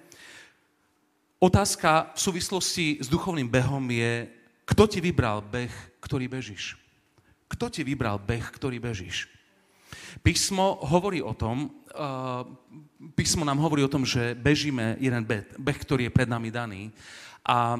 Otázka 1.43 2.15
v 2.15 2.19
súvislosti 2.23 2.85
s 3.03 3.11
duchovným 3.11 3.51
behom 3.51 3.83
je, 3.91 4.31
kto 4.63 4.87
ti 4.87 5.03
vybral 5.03 5.43
beh, 5.43 5.99
ktorý 5.99 6.31
bežíš? 6.31 6.79
Kto 7.51 7.67
ti 7.67 7.83
vybral 7.83 8.15
beh, 8.15 8.47
ktorý 8.47 8.79
bežíš? 8.79 9.27
Písmo 10.23 10.79
hovorí 10.87 11.19
o 11.19 11.35
tom, 11.35 11.67
uh, 11.67 12.47
písmo 13.11 13.43
nám 13.43 13.59
hovorí 13.59 13.83
o 13.83 13.91
tom, 13.91 14.07
že 14.07 14.39
bežíme 14.39 14.95
jeden 15.03 15.27
beh, 15.27 15.59
beh, 15.59 15.79
ktorý 15.83 16.07
je 16.07 16.15
pred 16.15 16.31
nami 16.31 16.47
daný. 16.47 16.95
A 17.43 17.75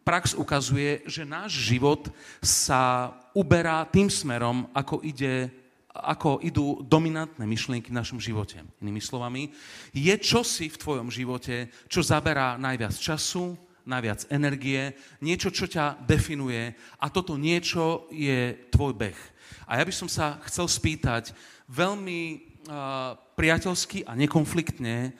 prax 0.00 0.32
ukazuje, 0.32 1.04
že 1.04 1.28
náš 1.28 1.60
život 1.60 2.08
sa 2.40 3.12
uberá 3.36 3.84
tým 3.84 4.08
smerom, 4.08 4.64
ako 4.72 5.04
ide 5.04 5.52
ako 5.92 6.40
idú 6.40 6.80
dominantné 6.80 7.44
myšlienky 7.44 7.92
v 7.92 7.98
našom 8.00 8.16
živote. 8.16 8.64
Inými 8.80 9.00
slovami, 9.04 9.52
je 9.92 10.14
čosi 10.16 10.72
v 10.72 10.80
tvojom 10.80 11.08
živote, 11.12 11.68
čo 11.88 12.00
zaberá 12.00 12.56
najviac 12.56 12.96
času, 12.96 13.52
najviac 13.84 14.30
energie, 14.32 14.96
niečo, 15.20 15.52
čo 15.52 15.68
ťa 15.68 16.00
definuje 16.06 16.72
a 16.96 17.06
toto 17.12 17.36
niečo 17.36 18.08
je 18.08 18.56
tvoj 18.72 18.94
beh. 18.96 19.20
A 19.68 19.78
ja 19.78 19.84
by 19.84 19.92
som 19.92 20.08
sa 20.08 20.40
chcel 20.48 20.64
spýtať 20.70 21.36
veľmi 21.68 22.20
uh, 22.32 23.18
priateľsky 23.36 24.06
a 24.06 24.16
nekonfliktne, 24.16 25.12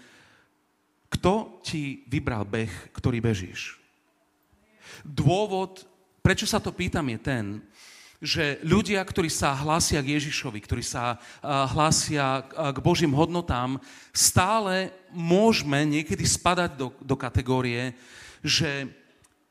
kto 1.12 1.61
ti 1.61 2.07
vybral 2.09 2.49
beh, 2.49 2.97
ktorý 2.97 3.21
bežíš? 3.21 3.76
Dôvod, 5.05 5.85
prečo 6.25 6.49
sa 6.49 6.62
to 6.62 6.73
pýtam, 6.73 7.05
je 7.12 7.19
ten, 7.21 7.45
že 8.23 8.62
ľudia, 8.62 9.02
ktorí 9.02 9.26
sa 9.26 9.50
hlásia 9.50 9.99
k 9.99 10.14
Ježišovi, 10.14 10.62
ktorí 10.62 10.87
sa 10.87 11.19
hlásia 11.43 12.47
k 12.71 12.79
Božím 12.79 13.11
hodnotám, 13.19 13.83
stále 14.14 14.95
môžeme 15.11 15.83
niekedy 15.83 16.23
spadať 16.23 16.79
do, 16.79 16.95
do 17.02 17.19
kategórie, 17.19 17.99
že 18.38 18.87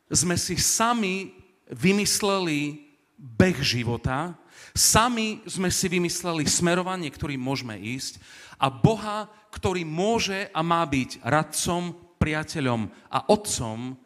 sme 0.07 0.39
si 0.39 0.55
sami 0.55 1.35
vymysleli 1.67 2.87
beh 3.19 3.59
života, 3.59 4.39
sami 4.71 5.43
sme 5.43 5.67
si 5.67 5.91
vymysleli 5.91 6.47
smerovanie, 6.47 7.11
ktorým 7.11 7.43
môžeme 7.43 7.75
ísť 7.75 8.23
a 8.55 8.71
Boha, 8.71 9.27
ktorý 9.51 9.83
môže 9.83 10.47
a 10.55 10.63
má 10.63 10.79
byť 10.87 11.19
radcom, 11.27 11.91
priateľom 12.15 12.87
a 13.11 13.27
otcom, 13.27 13.99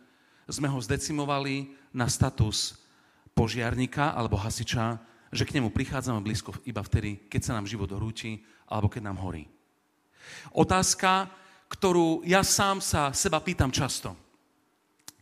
sme 0.49 0.67
ho 0.73 0.79
zdecimovali 0.81 1.69
na 1.93 2.09
status 2.09 2.84
požiarníka 3.35 4.15
alebo 4.15 4.39
hasiča, 4.39 4.97
že 5.29 5.43
k 5.43 5.59
nemu 5.59 5.69
prichádzame 5.75 6.23
blízko 6.23 6.55
iba 6.63 6.79
vtedy, 6.79 7.27
keď 7.27 7.41
sa 7.43 7.55
nám 7.59 7.67
život 7.67 7.91
horúči 7.91 8.39
alebo 8.71 8.87
keď 8.87 9.11
nám 9.11 9.19
horí. 9.19 9.51
Otázka, 10.55 11.27
ktorú 11.67 12.23
ja 12.23 12.41
sám 12.41 12.79
sa 12.79 13.11
seba 13.11 13.43
pýtam 13.43 13.69
často, 13.69 14.15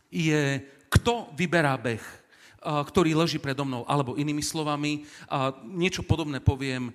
je, 0.08 0.62
kto 0.86 1.34
vyberá 1.34 1.74
beh, 1.74 2.04
ktorý 2.62 3.18
leží 3.18 3.42
predo 3.42 3.66
mnou, 3.66 3.82
alebo 3.84 4.16
inými 4.16 4.40
slovami, 4.40 5.04
niečo 5.66 6.06
podobné 6.06 6.38
poviem, 6.38 6.94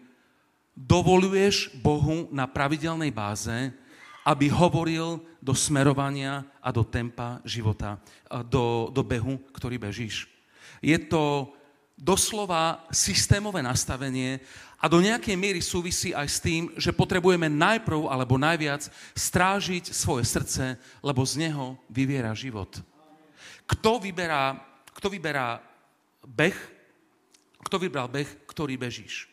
dovoluješ 0.73 1.75
Bohu 1.83 2.31
na 2.31 2.47
pravidelnej 2.47 3.11
báze, 3.11 3.75
aby 4.23 4.47
hovoril 4.47 5.19
do 5.43 5.51
smerovania 5.51 6.47
a 6.63 6.71
do 6.71 6.87
tempa 6.87 7.43
života, 7.43 7.99
do, 8.47 8.87
do 8.89 9.03
behu, 9.03 9.43
ktorý 9.51 9.75
bežíš. 9.75 10.38
Je 10.79 10.97
to 10.97 11.51
doslova 11.99 12.87
systémové 12.89 13.59
nastavenie 13.59 14.39
a 14.79 14.87
do 14.87 15.03
nejakej 15.03 15.35
miery 15.35 15.59
súvisí 15.59 16.15
aj 16.15 16.27
s 16.31 16.39
tým, 16.39 16.71
že 16.79 16.95
potrebujeme 16.95 17.51
najprv 17.51 18.07
alebo 18.07 18.39
najviac 18.39 18.87
strážiť 19.11 19.91
svoje 19.91 20.23
srdce, 20.23 20.79
lebo 21.03 21.19
z 21.27 21.47
neho 21.47 21.75
vyviera 21.91 22.31
život. 22.31 22.79
Kto 23.67 23.99
vyberá, 23.99 24.55
kto 24.95 25.11
vyberá 25.11 25.59
beh? 26.23 26.55
Kto 27.59 27.75
vybral 27.75 28.07
beh, 28.07 28.47
ktorý 28.47 28.79
bežíš? 28.79 29.27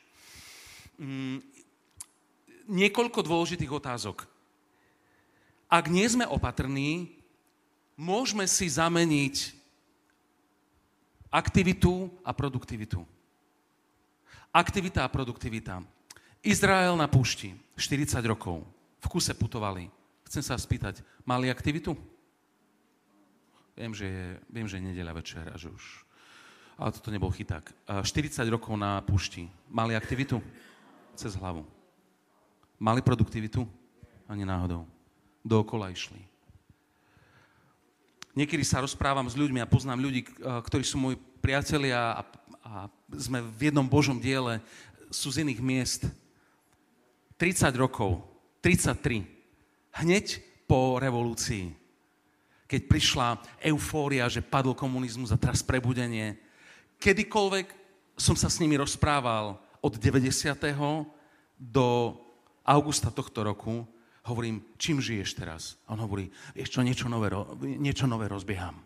Mm, 0.98 1.38
niekoľko 2.66 3.22
dôležitých 3.22 3.70
otázok. 3.70 4.26
Ak 5.70 5.86
nie 5.86 6.06
sme 6.10 6.26
opatrní, 6.26 7.14
môžeme 7.94 8.50
si 8.50 8.66
zameniť 8.66 9.54
aktivitu 11.36 12.08
a 12.24 12.32
produktivitu. 12.32 13.04
Aktivita 14.56 15.04
a 15.04 15.12
produktivita. 15.12 15.84
Izrael 16.40 16.96
na 16.96 17.04
púšti, 17.04 17.52
40 17.76 18.24
rokov. 18.24 18.64
V 19.04 19.06
kuse 19.12 19.36
putovali. 19.36 19.92
Chcem 20.24 20.40
sa 20.40 20.56
spýtať, 20.56 21.04
mali 21.28 21.52
aktivitu? 21.52 21.92
Viem, 23.76 23.92
že 23.92 24.08
je, 24.08 24.26
viem, 24.48 24.64
že 24.64 24.80
je 24.80 24.88
nedeľa 24.88 25.12
večer 25.20 25.44
a 25.52 25.56
že 25.60 25.68
už... 25.68 25.84
Ale 26.80 26.92
toto 26.92 27.12
nebol 27.12 27.28
chyták. 27.28 27.68
40 27.84 28.40
rokov 28.48 28.72
na 28.76 29.04
púšti. 29.04 29.48
Mali 29.68 29.92
aktivitu? 29.92 30.40
Cez 31.12 31.36
hlavu. 31.36 31.64
Mali 32.80 33.04
produktivitu? 33.04 33.68
Ani 34.28 34.48
náhodou. 34.48 34.88
Dookola 35.44 35.92
išli. 35.92 36.20
Niekedy 38.36 38.68
sa 38.68 38.84
rozprávam 38.84 39.24
s 39.24 39.32
ľuďmi 39.32 39.64
a 39.64 39.70
poznám 39.70 40.04
ľudí, 40.04 40.28
ktorí 40.44 40.84
sú 40.84 41.00
moji 41.00 41.16
priatelia 41.40 42.20
a, 42.20 42.22
a 42.60 42.72
sme 43.16 43.40
v 43.40 43.72
jednom 43.72 43.88
Božom 43.88 44.20
diele, 44.20 44.60
sú 45.08 45.32
z 45.32 45.40
iných 45.40 45.60
miest. 45.64 46.02
30 47.40 47.72
rokov, 47.80 48.20
33, 48.60 49.24
hneď 50.04 50.44
po 50.68 51.00
revolúcii, 51.00 51.72
keď 52.68 52.80
prišla 52.84 53.28
eufória, 53.72 54.28
že 54.28 54.44
padol 54.44 54.76
komunizmus 54.76 55.32
a 55.32 55.40
teraz 55.40 55.64
prebudenie, 55.64 56.36
kedykoľvek 57.00 57.72
som 58.20 58.36
sa 58.36 58.52
s 58.52 58.60
nimi 58.60 58.76
rozprával 58.76 59.56
od 59.80 59.92
90. 59.96 60.52
do 61.56 62.16
augusta 62.66 63.08
tohto 63.08 63.46
roku, 63.48 63.88
hovorím, 64.26 64.62
čím 64.76 64.98
žiješ 64.98 65.38
teraz? 65.38 65.78
A 65.86 65.94
on 65.94 66.02
hovorí, 66.02 66.28
vieš 66.52 66.74
čo, 66.74 66.82
niečo 66.82 67.06
nové, 67.06 67.30
niečo 67.62 68.10
nové 68.10 68.26
rozbieham. 68.26 68.76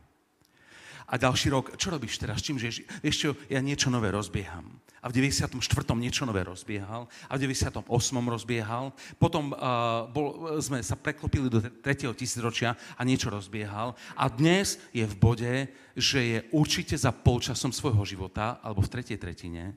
A 1.10 1.18
ďalší 1.18 1.50
rok, 1.50 1.74
čo 1.74 1.90
robíš 1.90 2.22
teraz, 2.22 2.38
čím 2.38 2.54
žiješ? 2.54 2.86
Vieš 3.02 3.16
čo, 3.18 3.30
ja 3.50 3.58
niečo 3.58 3.90
nové 3.90 4.14
rozbieham. 4.14 4.78
A 5.02 5.10
v 5.10 5.18
94. 5.18 5.58
niečo 5.98 6.22
nové 6.22 6.46
rozbiehal. 6.46 7.10
A 7.26 7.34
v 7.34 7.50
98. 7.50 7.82
rozbiehal. 8.30 8.94
Potom 9.18 9.50
uh, 9.50 10.06
bol, 10.06 10.54
sme 10.62 10.78
sa 10.86 10.94
preklopili 10.94 11.50
do 11.50 11.58
3. 11.58 11.82
tisícročia 12.14 12.78
a 12.94 13.02
niečo 13.02 13.26
rozbiehal. 13.26 13.98
A 14.14 14.30
dnes 14.30 14.78
je 14.94 15.02
v 15.02 15.18
bode, 15.18 15.54
že 15.98 16.20
je 16.22 16.38
určite 16.54 16.94
za 16.94 17.10
polčasom 17.10 17.74
svojho 17.74 18.06
života, 18.06 18.62
alebo 18.62 18.78
v 18.78 18.92
tretej 18.94 19.18
tretine. 19.18 19.74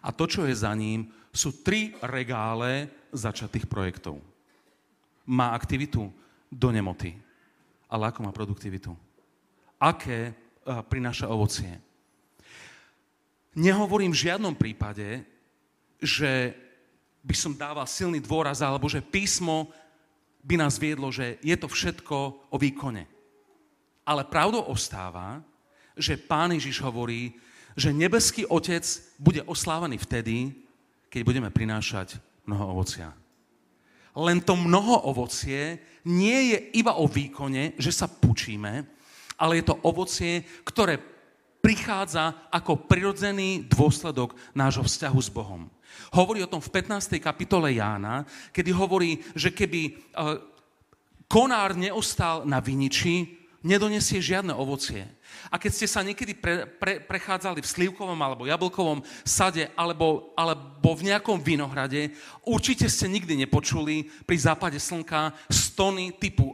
A 0.00 0.08
to, 0.08 0.24
čo 0.24 0.48
je 0.48 0.56
za 0.56 0.72
ním, 0.72 1.12
sú 1.36 1.60
tri 1.60 1.92
regále 2.00 2.88
začatých 3.12 3.68
projektov 3.68 4.31
má 5.26 5.54
aktivitu 5.54 6.10
do 6.52 6.68
nemoty. 6.70 7.16
Ale 7.88 8.08
ako 8.08 8.24
má 8.24 8.30
produktivitu? 8.32 8.96
Aké 9.78 10.32
uh, 10.32 10.80
prináša 10.86 11.28
ovocie? 11.28 11.76
Nehovorím 13.52 14.16
v 14.16 14.22
žiadnom 14.28 14.56
prípade, 14.56 15.24
že 16.00 16.56
by 17.22 17.34
som 17.36 17.54
dával 17.54 17.86
silný 17.86 18.18
dôraz, 18.18 18.64
alebo 18.64 18.88
že 18.88 19.04
písmo 19.04 19.70
by 20.42 20.58
nás 20.58 20.80
viedlo, 20.80 21.12
že 21.14 21.38
je 21.44 21.54
to 21.54 21.70
všetko 21.70 22.50
o 22.50 22.56
výkone. 22.58 23.06
Ale 24.02 24.26
pravdou 24.26 24.66
ostáva, 24.66 25.38
že 25.94 26.18
Pán 26.18 26.50
Ježiš 26.50 26.82
hovorí, 26.82 27.38
že 27.78 27.94
nebeský 27.94 28.42
Otec 28.50 28.82
bude 29.22 29.44
oslávaný 29.46 30.02
vtedy, 30.02 30.50
keď 31.06 31.20
budeme 31.22 31.50
prinášať 31.52 32.18
mnoho 32.48 32.74
ovocia. 32.74 33.14
Len 34.12 34.44
to 34.44 34.56
mnoho 34.56 35.08
ovocie 35.08 35.80
nie 36.04 36.52
je 36.52 36.58
iba 36.76 37.00
o 37.00 37.08
výkone, 37.08 37.78
že 37.80 37.92
sa 37.94 38.10
pučíme, 38.10 38.72
ale 39.40 39.52
je 39.60 39.64
to 39.64 39.80
ovocie, 39.88 40.44
ktoré 40.66 41.00
prichádza 41.62 42.50
ako 42.50 42.90
prirodzený 42.90 43.70
dôsledok 43.70 44.34
nášho 44.52 44.82
vzťahu 44.82 45.20
s 45.22 45.30
Bohom. 45.30 45.70
Hovorí 46.12 46.42
o 46.42 46.50
tom 46.50 46.58
v 46.58 46.72
15. 46.74 47.22
kapitole 47.22 47.78
Jána, 47.78 48.26
kedy 48.50 48.70
hovorí, 48.74 49.22
že 49.38 49.54
keby 49.54 49.80
e, 49.86 49.92
konár 51.30 51.78
neostal 51.78 52.44
na 52.44 52.58
viniči, 52.58 53.41
nedonesie 53.62 54.18
žiadne 54.18 54.54
ovocie. 54.54 55.06
A 55.48 55.56
keď 55.56 55.72
ste 55.72 55.86
sa 55.88 56.02
niekedy 56.02 56.34
pre, 56.36 56.66
pre, 56.66 56.98
prechádzali 57.02 57.62
v 57.62 57.72
slivkovom 57.72 58.18
alebo 58.18 58.46
jablkovom 58.46 59.02
sade 59.22 59.70
alebo, 59.78 60.34
alebo 60.38 60.92
v 60.94 61.14
nejakom 61.14 61.38
vinohrade, 61.40 62.12
určite 62.46 62.90
ste 62.90 63.06
nikdy 63.08 63.38
nepočuli 63.46 64.10
pri 64.26 64.36
západe 64.38 64.78
slnka 64.78 65.32
stony 65.48 66.14
typu 66.18 66.52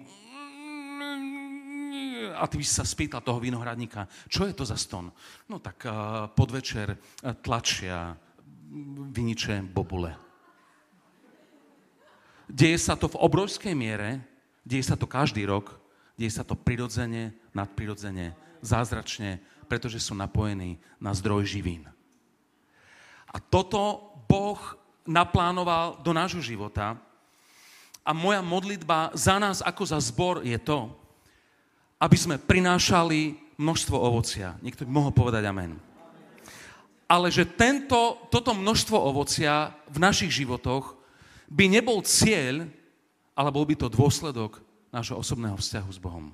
a 2.38 2.46
ty 2.46 2.54
by 2.58 2.64
si 2.64 2.70
sa 2.70 2.86
spýtal 2.86 3.18
toho 3.22 3.42
vinohradníka, 3.42 4.06
čo 4.30 4.46
je 4.46 4.54
to 4.54 4.62
za 4.62 4.78
ston? 4.78 5.10
No 5.50 5.58
tak 5.58 5.82
uh, 5.82 6.30
podvečer 6.30 6.94
uh, 6.94 6.98
tlačia 7.42 8.14
viniče 9.10 9.64
bobule. 9.66 10.14
Deje 12.48 12.78
sa 12.80 12.96
to 12.96 13.10
v 13.12 13.20
obrovskej 13.20 13.74
miere, 13.76 14.24
deje 14.64 14.86
sa 14.86 14.96
to 14.96 15.04
každý 15.04 15.44
rok, 15.44 15.76
deje 16.18 16.34
sa 16.34 16.42
to 16.42 16.58
prirodzene, 16.58 17.30
nadprirodzene, 17.54 18.34
zázračne, 18.58 19.38
pretože 19.70 20.02
sú 20.02 20.18
napojení 20.18 20.82
na 20.98 21.14
zdroj 21.14 21.46
živín. 21.46 21.86
A 23.30 23.38
toto 23.38 24.10
Boh 24.26 24.58
naplánoval 25.06 26.02
do 26.02 26.10
nášho 26.12 26.42
života. 26.42 26.98
A 28.02 28.10
moja 28.16 28.42
modlitba 28.42 29.12
za 29.14 29.36
nás 29.38 29.60
ako 29.62 29.84
za 29.84 30.00
zbor 30.00 30.40
je 30.44 30.56
to, 30.58 30.90
aby 32.00 32.16
sme 32.16 32.40
prinášali 32.40 33.36
množstvo 33.60 33.96
ovocia. 33.96 34.56
Niekto 34.64 34.88
by 34.88 34.90
mohol 34.90 35.12
povedať 35.12 35.44
amen. 35.44 35.76
Ale 37.08 37.32
že 37.32 37.48
tento, 37.48 38.20
toto 38.28 38.52
množstvo 38.52 38.96
ovocia 38.96 39.72
v 39.88 39.98
našich 40.00 40.44
životoch 40.44 40.96
by 41.48 41.64
nebol 41.68 42.04
cieľ, 42.04 42.68
ale 43.32 43.48
bol 43.48 43.64
by 43.64 43.76
to 43.76 43.88
dôsledok 43.88 44.60
nášho 44.92 45.16
osobného 45.18 45.56
vzťahu 45.56 45.90
s 45.92 46.00
Bohom. 46.00 46.32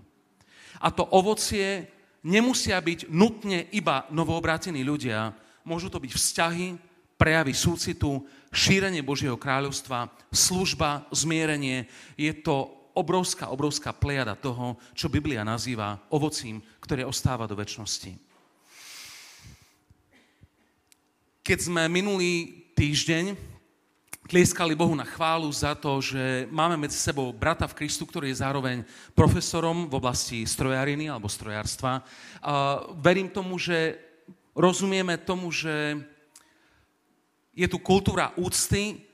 A 0.83 0.91
to 0.91 1.07
ovocie 1.11 1.87
nemusia 2.25 2.81
byť 2.81 3.11
nutne 3.13 3.69
iba 3.71 4.09
novoobrátení 4.11 4.81
ľudia, 4.83 5.35
môžu 5.63 5.93
to 5.93 6.01
byť 6.01 6.13
vzťahy, 6.13 6.67
prejavy 7.15 7.55
súcitu, 7.55 8.27
šírenie 8.51 9.03
Božieho 9.03 9.39
kráľovstva, 9.39 10.11
služba, 10.35 11.07
zmierenie. 11.15 11.87
Je 12.19 12.33
to 12.35 12.71
obrovská, 12.95 13.51
obrovská 13.51 13.91
plejada 13.95 14.35
toho, 14.35 14.79
čo 14.95 15.11
Biblia 15.11 15.47
nazýva 15.47 15.99
ovocím, 16.11 16.63
ktoré 16.83 17.07
ostáva 17.07 17.47
do 17.47 17.59
väčšnosti. 17.59 18.15
Keď 21.45 21.59
sme 21.61 21.87
minulý 21.93 22.65
týždeň 22.73 23.54
tlieskali 24.25 24.73
Bohu 24.73 24.95
na 24.97 25.05
chválu 25.05 25.53
za 25.53 25.77
to, 25.77 26.01
že 26.01 26.49
máme 26.49 26.81
medzi 26.81 26.97
sebou 26.97 27.33
brata 27.33 27.69
v 27.69 27.85
Kristu, 27.85 28.09
ktorý 28.09 28.33
je 28.33 28.41
zároveň 28.41 28.77
profesorom 29.13 29.87
v 29.89 29.97
oblasti 30.01 30.49
strojariny 30.49 31.13
alebo 31.13 31.29
strojárstva. 31.29 32.01
A 32.41 32.81
verím 32.97 33.29
tomu, 33.29 33.61
že 33.61 34.01
rozumieme 34.57 35.21
tomu, 35.21 35.53
že 35.53 36.01
je 37.53 37.69
tu 37.69 37.79
kultúra 37.79 38.33
úcty 38.35 39.05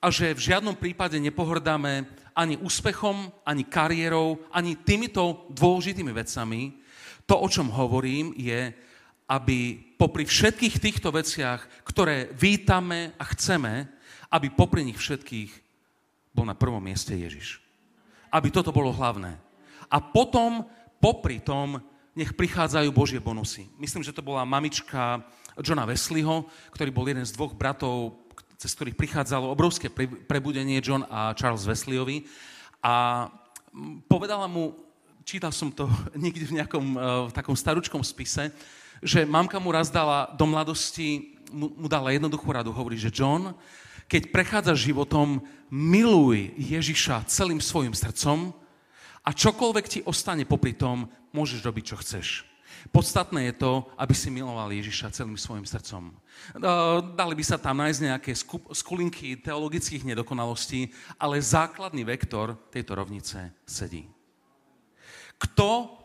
a 0.00 0.08
že 0.08 0.32
v 0.32 0.44
žiadnom 0.52 0.74
prípade 0.74 1.20
nepohrdáme 1.20 2.08
ani 2.36 2.56
úspechom, 2.60 3.32
ani 3.44 3.64
kariérou, 3.64 4.40
ani 4.52 4.76
týmito 4.76 5.48
dôležitými 5.52 6.12
vecami. 6.12 6.80
To, 7.28 7.40
o 7.40 7.48
čom 7.48 7.72
hovorím, 7.72 8.32
je, 8.36 8.72
aby 9.26 9.80
popri 9.98 10.28
všetkých 10.28 10.76
týchto 10.78 11.10
veciach, 11.10 11.64
ktoré 11.82 12.30
vítame 12.36 13.16
a 13.18 13.24
chceme, 13.32 13.95
aby 14.36 14.52
popri 14.52 14.84
nich 14.84 15.00
všetkých 15.00 15.50
bol 16.36 16.44
na 16.44 16.52
prvom 16.52 16.84
mieste 16.84 17.16
Ježiš. 17.16 17.64
Aby 18.28 18.52
toto 18.52 18.68
bolo 18.68 18.92
hlavné. 18.92 19.40
A 19.88 19.96
potom, 20.04 20.68
popri 21.00 21.40
tom, 21.40 21.80
nech 22.12 22.36
prichádzajú 22.36 22.88
Božie 22.92 23.20
bonusy. 23.20 23.64
Myslím, 23.80 24.04
že 24.04 24.12
to 24.12 24.20
bola 24.20 24.44
mamička 24.44 25.24
Johna 25.64 25.88
Wesleyho, 25.88 26.44
ktorý 26.72 26.92
bol 26.92 27.08
jeden 27.08 27.24
z 27.24 27.32
dvoch 27.32 27.56
bratov, 27.56 28.20
cez 28.60 28.76
ktorých 28.76 28.96
prichádzalo 28.96 29.48
obrovské 29.48 29.88
prebudenie 30.28 30.80
John 30.84 31.04
a 31.08 31.32
Charles 31.32 31.64
Wesleyový. 31.64 32.28
A 32.84 33.28
povedala 34.08 34.48
mu, 34.48 34.76
čítal 35.24 35.52
som 35.52 35.72
to 35.72 35.88
niekde 36.16 36.44
v 36.44 36.60
nejakom 36.60 36.86
v 37.28 37.32
takom 37.32 37.56
staručkom 37.56 38.04
spise, 38.04 38.52
že 39.00 39.28
mamka 39.28 39.60
mu 39.60 39.68
raz 39.72 39.92
dala 39.92 40.32
do 40.36 40.48
mladosti, 40.48 41.36
mu, 41.52 41.68
mu 41.76 41.86
dala 41.88 42.16
jednoduchú 42.16 42.48
radu, 42.48 42.72
hovorí, 42.72 42.96
že 42.96 43.12
John, 43.12 43.52
keď 44.06 44.30
prechádzaš 44.30 44.86
životom, 44.86 45.42
miluj 45.70 46.54
Ježiša 46.54 47.26
celým 47.26 47.58
svojim 47.58 47.90
srdcom 47.94 48.54
a 49.26 49.30
čokoľvek 49.34 49.86
ti 49.90 49.98
ostane 50.06 50.46
popri 50.46 50.74
tom, 50.78 51.10
môžeš 51.34 51.66
robiť, 51.66 51.84
čo 51.90 51.96
chceš. 51.98 52.26
Podstatné 52.94 53.50
je 53.50 53.54
to, 53.58 53.72
aby 53.98 54.14
si 54.14 54.30
miloval 54.30 54.70
Ježiša 54.70 55.10
celým 55.10 55.34
svojim 55.34 55.66
srdcom. 55.66 56.14
Dali 57.18 57.34
by 57.34 57.44
sa 57.46 57.58
tam 57.58 57.82
nájsť 57.82 58.00
nejaké 58.04 58.30
skulinky 58.74 59.34
teologických 59.42 60.06
nedokonalostí, 60.06 60.94
ale 61.18 61.42
základný 61.42 62.06
vektor 62.06 62.54
tejto 62.70 62.94
rovnice 62.94 63.50
sedí. 63.66 64.06
Kto 65.34 65.98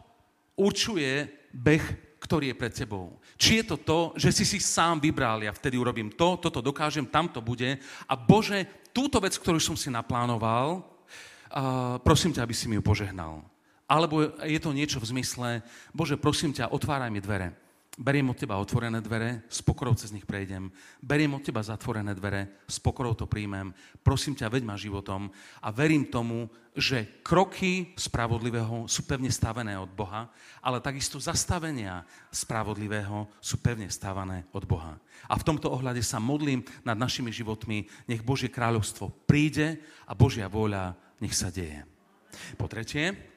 určuje 0.58 1.30
beh, 1.54 2.11
ktorý 2.32 2.56
je 2.56 2.62
pred 2.64 2.72
tebou. 2.72 3.20
Či 3.36 3.60
je 3.60 3.76
to 3.76 3.78
to, 3.84 4.00
že 4.16 4.32
si 4.32 4.48
si 4.48 4.64
sám 4.64 5.04
vybral, 5.04 5.44
ja 5.44 5.52
vtedy 5.52 5.76
urobím 5.76 6.08
to, 6.16 6.40
toto 6.40 6.64
dokážem, 6.64 7.04
tam 7.04 7.28
to 7.28 7.44
bude. 7.44 7.76
A 8.08 8.16
Bože, 8.16 8.88
túto 8.96 9.20
vec, 9.20 9.36
ktorú 9.36 9.60
som 9.60 9.76
si 9.76 9.92
naplánoval, 9.92 10.80
prosím 12.08 12.32
ťa, 12.32 12.48
aby 12.48 12.56
si 12.56 12.72
mi 12.72 12.80
ju 12.80 12.84
požehnal. 12.88 13.44
Alebo 13.84 14.24
je 14.48 14.60
to 14.64 14.72
niečo 14.72 15.04
v 15.04 15.12
zmysle, 15.12 15.60
Bože, 15.92 16.16
prosím 16.16 16.56
ťa, 16.56 16.72
otváraj 16.72 17.12
mi 17.12 17.20
dvere. 17.20 17.52
Beriem 18.02 18.34
od 18.34 18.38
teba 18.42 18.58
otvorené 18.58 18.98
dvere, 18.98 19.46
s 19.46 19.62
pokorou 19.62 19.94
cez 19.94 20.10
nich 20.10 20.26
prejdem. 20.26 20.74
Beriem 21.06 21.38
od 21.38 21.46
teba 21.46 21.62
zatvorené 21.62 22.18
dvere, 22.18 22.66
s 22.66 22.82
pokorou 22.82 23.14
to 23.14 23.30
príjmem. 23.30 23.78
Prosím 24.02 24.34
ťa, 24.34 24.50
veď 24.50 24.66
ma 24.66 24.74
životom 24.74 25.30
a 25.62 25.70
verím 25.70 26.10
tomu, 26.10 26.50
že 26.74 27.22
kroky 27.22 27.94
spravodlivého 27.94 28.90
sú 28.90 29.06
pevne 29.06 29.30
stavené 29.30 29.78
od 29.78 29.94
Boha, 29.94 30.34
ale 30.66 30.82
takisto 30.82 31.22
zastavenia 31.22 32.02
spravodlivého 32.34 33.30
sú 33.38 33.62
pevne 33.62 33.86
stávané 33.94 34.50
od 34.50 34.66
Boha. 34.66 34.98
A 35.30 35.38
v 35.38 35.46
tomto 35.46 35.70
ohľade 35.70 36.02
sa 36.02 36.18
modlím 36.18 36.66
nad 36.82 36.98
našimi 36.98 37.30
životmi, 37.30 37.86
nech 38.10 38.26
Božie 38.26 38.50
kráľovstvo 38.50 39.14
príde 39.30 39.78
a 40.10 40.18
Božia 40.18 40.50
vôľa 40.50 40.98
nech 41.22 41.38
sa 41.38 41.54
deje. 41.54 41.86
Po 42.58 42.66
tretie, 42.66 43.31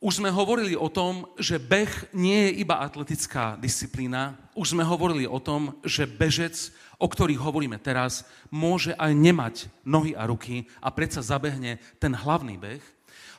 už 0.00 0.24
sme 0.24 0.32
hovorili 0.32 0.72
o 0.72 0.88
tom, 0.88 1.28
že 1.36 1.60
beh 1.60 2.16
nie 2.16 2.48
je 2.48 2.64
iba 2.64 2.80
atletická 2.80 3.60
disciplína. 3.60 4.32
Už 4.56 4.72
sme 4.72 4.80
hovorili 4.80 5.28
o 5.28 5.36
tom, 5.36 5.76
že 5.84 6.08
bežec, 6.08 6.72
o 6.96 7.04
ktorých 7.04 7.36
hovoríme 7.36 7.76
teraz, 7.76 8.24
môže 8.48 8.96
aj 8.96 9.12
nemať 9.12 9.68
nohy 9.84 10.16
a 10.16 10.24
ruky 10.24 10.64
a 10.80 10.88
predsa 10.88 11.20
zabehne 11.20 11.76
ten 12.00 12.16
hlavný 12.16 12.56
beh. 12.56 12.80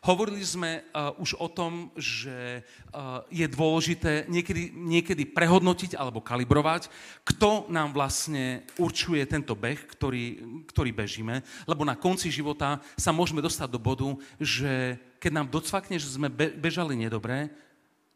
Hovorili 0.01 0.41
sme 0.41 0.81
uh, 0.81 1.13
už 1.21 1.37
o 1.37 1.45
tom, 1.45 1.93
že 1.93 2.65
uh, 2.65 3.21
je 3.29 3.45
dôležité 3.45 4.25
niekedy, 4.25 4.73
niekedy 4.73 5.29
prehodnotiť 5.29 5.93
alebo 5.93 6.25
kalibrovať, 6.25 6.89
kto 7.21 7.69
nám 7.69 7.93
vlastne 7.93 8.65
určuje 8.81 9.21
tento 9.29 9.53
beh, 9.53 9.77
ktorý, 9.77 10.41
ktorý 10.73 10.89
bežíme, 10.89 11.45
lebo 11.69 11.85
na 11.85 11.93
konci 11.93 12.33
života 12.33 12.81
sa 12.97 13.13
môžeme 13.13 13.45
dostať 13.45 13.69
do 13.69 13.77
bodu, 13.77 14.09
že 14.41 14.97
keď 15.21 15.31
nám 15.37 15.53
docvakne, 15.53 16.01
že 16.01 16.09
sme 16.09 16.33
bežali 16.33 16.97
nedobre, 16.97 17.53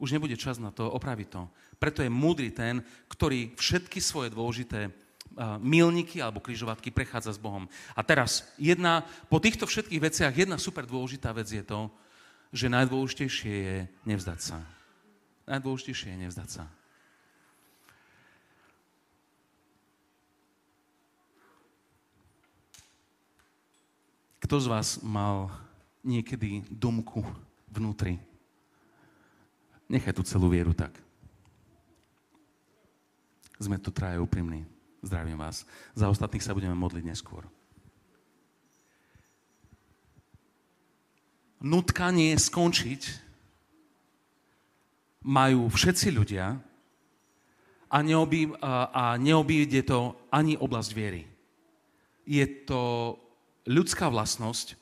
už 0.02 0.10
nebude 0.10 0.34
čas 0.42 0.58
na 0.58 0.74
to 0.74 0.90
opraviť 0.90 1.28
to. 1.38 1.46
Preto 1.78 2.02
je 2.02 2.10
múdry 2.10 2.50
ten, 2.50 2.82
ktorý 3.14 3.54
všetky 3.62 4.02
svoje 4.02 4.34
dôležité 4.34 4.90
milníky 5.60 6.24
alebo 6.24 6.40
križovatky 6.40 6.92
prechádza 6.92 7.36
s 7.36 7.42
Bohom. 7.42 7.68
A 7.92 8.02
teraz, 8.02 8.48
jedna, 8.56 9.04
po 9.28 9.40
týchto 9.40 9.68
všetkých 9.68 10.02
veciach, 10.02 10.34
jedna 10.34 10.56
super 10.56 10.88
dôležitá 10.88 11.36
vec 11.36 11.52
je 11.52 11.64
to, 11.64 11.92
že 12.56 12.72
najdôležitejšie 12.72 13.54
je 13.54 13.78
nevzdať 14.08 14.40
sa. 14.40 14.58
Najdôležitejšie 15.46 16.16
je 16.16 16.22
nevzdať 16.24 16.50
sa. 16.50 16.66
Kto 24.40 24.62
z 24.62 24.68
vás 24.70 25.02
mal 25.02 25.50
niekedy 26.06 26.62
dumku 26.70 27.26
vnútri? 27.66 28.22
Nechaj 29.90 30.14
tú 30.14 30.22
celú 30.22 30.54
vieru 30.54 30.72
tak. 30.72 30.94
Sme 33.58 33.82
tu 33.82 33.90
traje 33.90 34.22
úprimní. 34.22 34.75
Zdravím 35.06 35.38
vás. 35.38 35.70
Za 35.94 36.10
ostatných 36.10 36.42
sa 36.42 36.58
budeme 36.58 36.74
modliť 36.74 37.06
neskôr. 37.06 37.46
Nutkanie 41.62 42.34
skončiť 42.34 43.02
majú 45.30 45.70
všetci 45.70 46.10
ľudia 46.10 46.58
a, 47.86 47.98
neobí, 48.02 48.50
a 48.66 49.14
neobíde 49.22 49.86
to 49.86 50.18
ani 50.34 50.58
oblasť 50.58 50.92
viery. 50.98 51.30
Je 52.26 52.66
to 52.66 53.14
ľudská 53.70 54.10
vlastnosť 54.10 54.74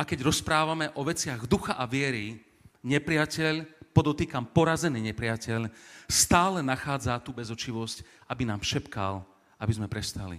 a 0.00 0.08
keď 0.08 0.32
rozprávame 0.32 0.88
o 0.96 1.04
veciach 1.04 1.44
ducha 1.44 1.76
a 1.76 1.84
viery, 1.84 2.40
nepriateľ, 2.88 3.68
podotýkam 3.92 4.48
porazený 4.48 5.12
nepriateľ, 5.12 5.68
stále 6.08 6.64
nachádza 6.64 7.20
tú 7.20 7.36
bezočivosť, 7.36 8.00
aby 8.32 8.48
nám 8.48 8.64
šepkal 8.64 9.28
aby 9.58 9.72
sme 9.74 9.90
prestali. 9.90 10.38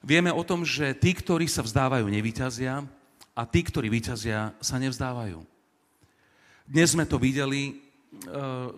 Vieme 0.00 0.32
o 0.32 0.42
tom, 0.42 0.64
že 0.64 0.96
tí, 0.96 1.12
ktorí 1.12 1.44
sa 1.46 1.60
vzdávajú, 1.60 2.08
nevyťazia 2.08 2.82
a 3.36 3.42
tí, 3.44 3.60
ktorí 3.60 3.92
vyťazia, 3.92 4.56
sa 4.58 4.76
nevzdávajú. 4.80 5.44
Dnes 6.64 6.94
sme 6.96 7.04
to 7.04 7.20
videli. 7.20 7.82
Eh, 8.26 8.68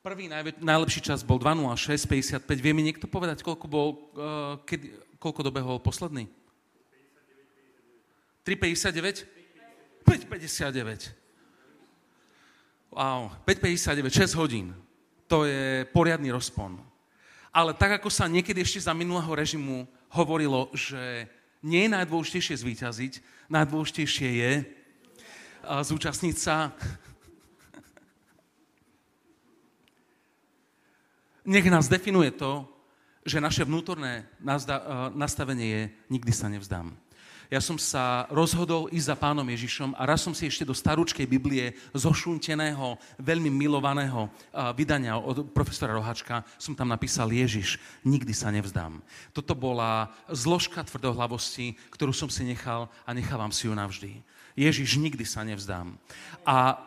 prvý 0.00 0.30
najlepší 0.60 1.00
čas 1.04 1.26
bol 1.26 1.36
2.06.55. 1.42 2.60
Vie 2.62 2.72
mi 2.72 2.86
niekto 2.86 3.10
povedať, 3.10 3.42
koľko, 3.42 3.66
bol, 3.66 3.88
eh, 3.92 4.54
kedy, 4.64 4.86
koľko 5.18 5.40
dobehol 5.42 5.78
posledný? 5.82 6.30
3.59? 8.46 9.26
5.59. 10.06 11.12
Wow, 12.90 13.30
5.59, 13.46 14.10
6 14.10 14.34
hodín. 14.34 14.74
To 15.30 15.46
je 15.46 15.86
poriadny 15.94 16.34
rozpon. 16.34 16.89
Ale 17.50 17.74
tak, 17.74 17.98
ako 17.98 18.10
sa 18.10 18.30
niekedy 18.30 18.62
ešte 18.62 18.86
za 18.86 18.94
minulého 18.94 19.34
režimu 19.34 19.90
hovorilo, 20.14 20.70
že 20.70 21.26
nie 21.66 21.82
je 21.86 21.92
najdôležitejšie 21.92 22.56
zvíťaziť, 22.62 23.12
najdôležitejšie 23.50 24.28
je 24.38 24.52
zúčastniť 25.66 26.36
sa. 26.38 26.70
Nech 31.50 31.66
nás 31.66 31.90
definuje 31.90 32.30
to, 32.30 32.64
že 33.26 33.42
naše 33.42 33.66
vnútorné 33.66 34.30
nastavenie 35.12 35.66
je 35.66 35.90
nikdy 36.08 36.32
sa 36.32 36.48
nevzdám 36.48 36.96
ja 37.50 37.58
som 37.58 37.74
sa 37.74 38.30
rozhodol 38.30 38.86
ísť 38.94 39.10
za 39.10 39.16
pánom 39.18 39.42
Ježišom 39.42 39.98
a 39.98 40.06
raz 40.06 40.22
som 40.22 40.30
si 40.30 40.46
ešte 40.46 40.62
do 40.62 40.70
starúčkej 40.70 41.26
Biblie 41.26 41.74
zošunteného, 41.90 42.94
veľmi 43.18 43.50
milovaného 43.50 44.30
vydania 44.78 45.18
od 45.18 45.50
profesora 45.50 45.98
Rohačka 45.98 46.46
som 46.62 46.78
tam 46.78 46.94
napísal 46.94 47.26
Ježiš, 47.34 47.82
nikdy 48.06 48.30
sa 48.30 48.54
nevzdám. 48.54 49.02
Toto 49.34 49.58
bola 49.58 50.14
zložka 50.30 50.86
tvrdohlavosti, 50.86 51.74
ktorú 51.90 52.14
som 52.14 52.30
si 52.30 52.46
nechal 52.46 52.86
a 53.02 53.10
nechávam 53.10 53.50
si 53.50 53.66
ju 53.66 53.74
navždy. 53.74 54.22
Ježiš, 54.54 54.98
nikdy 54.98 55.26
sa 55.26 55.42
nevzdám. 55.42 55.98
A 56.46 56.78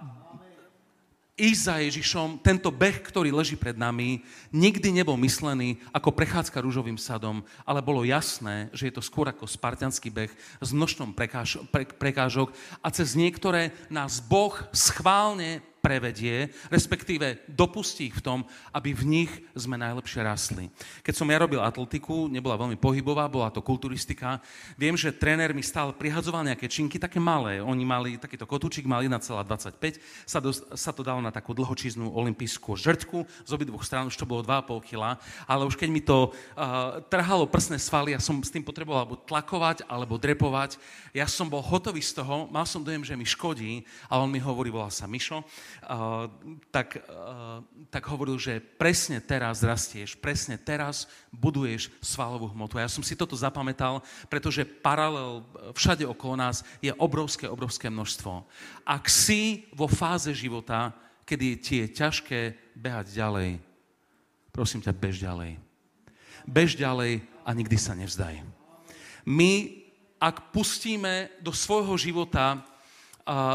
ísť 1.34 1.62
za 1.66 1.76
Ježišom, 1.82 2.46
tento 2.46 2.70
beh, 2.70 3.02
ktorý 3.02 3.34
leží 3.34 3.58
pred 3.58 3.74
nami, 3.74 4.22
nikdy 4.54 4.94
nebol 4.94 5.18
myslený 5.18 5.82
ako 5.90 6.14
prechádzka 6.14 6.62
rúžovým 6.62 7.02
sadom, 7.02 7.42
ale 7.66 7.82
bolo 7.82 8.06
jasné, 8.06 8.70
že 8.70 8.90
je 8.90 8.94
to 8.94 9.02
skôr 9.02 9.26
ako 9.26 9.50
spartianský 9.50 10.14
beh 10.14 10.30
s 10.62 10.70
množstvom 10.70 11.18
prekáž, 11.18 11.58
pre, 11.74 11.90
prekážok 11.90 12.54
a 12.86 12.88
cez 12.94 13.18
niektoré 13.18 13.74
nás 13.90 14.22
Boh 14.22 14.54
schválne 14.70 15.66
prevedie, 15.84 16.48
respektíve 16.72 17.44
dopustí 17.52 18.08
ich 18.08 18.16
v 18.16 18.24
tom, 18.24 18.40
aby 18.72 18.96
v 18.96 19.04
nich 19.04 19.32
sme 19.52 19.76
najlepšie 19.76 20.24
rastli. 20.24 20.72
Keď 21.04 21.12
som 21.12 21.28
ja 21.28 21.36
robil 21.44 21.60
atletiku, 21.60 22.32
nebola 22.32 22.56
veľmi 22.56 22.80
pohybová, 22.80 23.28
bola 23.28 23.52
to 23.52 23.60
kulturistika, 23.60 24.40
viem, 24.80 24.96
že 24.96 25.12
tréner 25.12 25.52
mi 25.52 25.60
stále 25.60 25.92
prihadzoval 25.92 26.48
nejaké 26.48 26.72
činky, 26.72 26.96
také 26.96 27.20
malé. 27.20 27.60
Oni 27.60 27.84
mali 27.84 28.16
takýto 28.16 28.48
kotúčik, 28.48 28.88
mal 28.88 29.04
1,25, 29.04 30.00
sa, 30.24 30.40
do, 30.40 30.56
sa 30.56 30.96
to 30.96 31.04
dalo 31.04 31.20
na 31.20 31.36
takú 31.36 31.52
dlhočíznú 31.52 32.16
olimpijskú 32.16 32.80
žrťku, 32.80 33.28
z 33.44 33.52
obidvoch 33.52 33.84
strán 33.84 34.08
už 34.08 34.16
to 34.16 34.24
bolo 34.24 34.40
2,5 34.40 34.88
kg, 34.88 35.20
ale 35.44 35.68
už 35.68 35.76
keď 35.76 35.90
mi 35.92 36.00
to 36.00 36.32
uh, 36.32 37.04
trhalo 37.12 37.44
prsné 37.44 37.76
svaly, 37.76 38.16
ja 38.16 38.24
som 38.24 38.40
s 38.40 38.48
tým 38.48 38.64
potreboval 38.64 39.04
alebo 39.04 39.20
tlakovať, 39.20 39.84
alebo 39.92 40.16
drepovať, 40.16 40.80
ja 41.12 41.28
som 41.28 41.52
bol 41.52 41.60
hotový 41.60 42.00
z 42.00 42.24
toho, 42.24 42.48
mal 42.48 42.64
som 42.64 42.80
dojem, 42.80 43.04
že 43.04 43.20
mi 43.20 43.28
škodí, 43.28 43.84
a 44.08 44.24
on 44.24 44.32
mi 44.32 44.40
hovorí, 44.40 44.72
volal 44.72 44.88
sa 44.88 45.12
Mišo, 45.12 45.44
tak, 46.72 47.02
tak 47.90 48.04
hovoril, 48.10 48.38
že 48.38 48.60
presne 48.60 49.24
teraz 49.24 49.62
rastieš, 49.64 50.18
presne 50.18 50.58
teraz 50.60 51.06
buduješ 51.30 51.94
svalovú 52.04 52.52
hmotu. 52.52 52.78
A 52.78 52.86
ja 52.86 52.92
som 52.92 53.06
si 53.06 53.18
toto 53.18 53.38
zapamätal, 53.38 54.04
pretože 54.28 54.66
paralel 54.66 55.46
všade 55.74 56.08
okolo 56.08 56.36
nás 56.40 56.66
je 56.84 56.94
obrovské, 56.96 57.48
obrovské 57.48 57.88
množstvo. 57.92 58.46
Ak 58.88 59.10
si 59.12 59.68
vo 59.76 59.86
fáze 59.92 60.32
života, 60.32 60.96
kedy 61.28 61.48
ti 61.60 61.74
je 61.84 61.88
ťažké 61.92 62.40
behať 62.76 63.16
ďalej, 63.16 63.50
prosím 64.52 64.82
ťa, 64.84 64.92
bež 64.96 65.16
ďalej. 65.20 65.52
Bež 66.44 66.76
ďalej 66.76 67.24
a 67.44 67.50
nikdy 67.52 67.78
sa 67.80 67.96
nevzdaj. 67.96 68.44
My, 69.24 69.84
ak 70.20 70.56
pustíme 70.56 71.32
do 71.44 71.52
svojho 71.52 71.96
života 72.00 72.64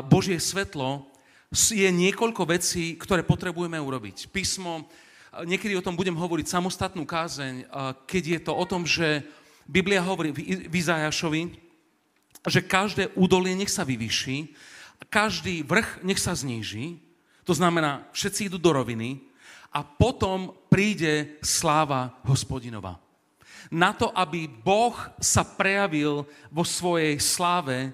Božie 0.08 0.40
svetlo, 0.40 1.07
je 1.52 1.88
niekoľko 1.88 2.44
vecí, 2.44 3.00
ktoré 3.00 3.24
potrebujeme 3.24 3.80
urobiť. 3.80 4.28
Písmo, 4.28 4.84
niekedy 5.48 5.72
o 5.76 5.84
tom 5.84 5.96
budem 5.96 6.16
hovoriť 6.16 6.44
samostatnú 6.44 7.08
kázeň, 7.08 7.64
keď 8.04 8.22
je 8.36 8.40
to 8.44 8.52
o 8.52 8.64
tom, 8.68 8.84
že 8.84 9.24
Biblia 9.64 10.04
hovorí 10.04 10.32
v 10.32 10.72
Izajašovi, 10.72 11.56
že 12.48 12.60
každé 12.64 13.16
údolie 13.16 13.56
nech 13.56 13.72
sa 13.72 13.84
vyvyší, 13.84 14.52
každý 15.08 15.64
vrch 15.64 16.04
nech 16.04 16.20
sa 16.20 16.36
zníži. 16.36 17.00
To 17.48 17.56
znamená, 17.56 18.04
všetci 18.12 18.52
idú 18.52 18.60
do 18.60 18.76
roviny 18.76 19.24
a 19.72 19.80
potom 19.80 20.52
príde 20.68 21.40
sláva 21.40 22.12
hospodinova. 22.28 23.00
Na 23.72 23.92
to, 23.96 24.12
aby 24.12 24.48
Boh 24.48 24.96
sa 25.20 25.44
prejavil 25.44 26.24
vo 26.48 26.64
svojej 26.64 27.16
sláve, 27.20 27.92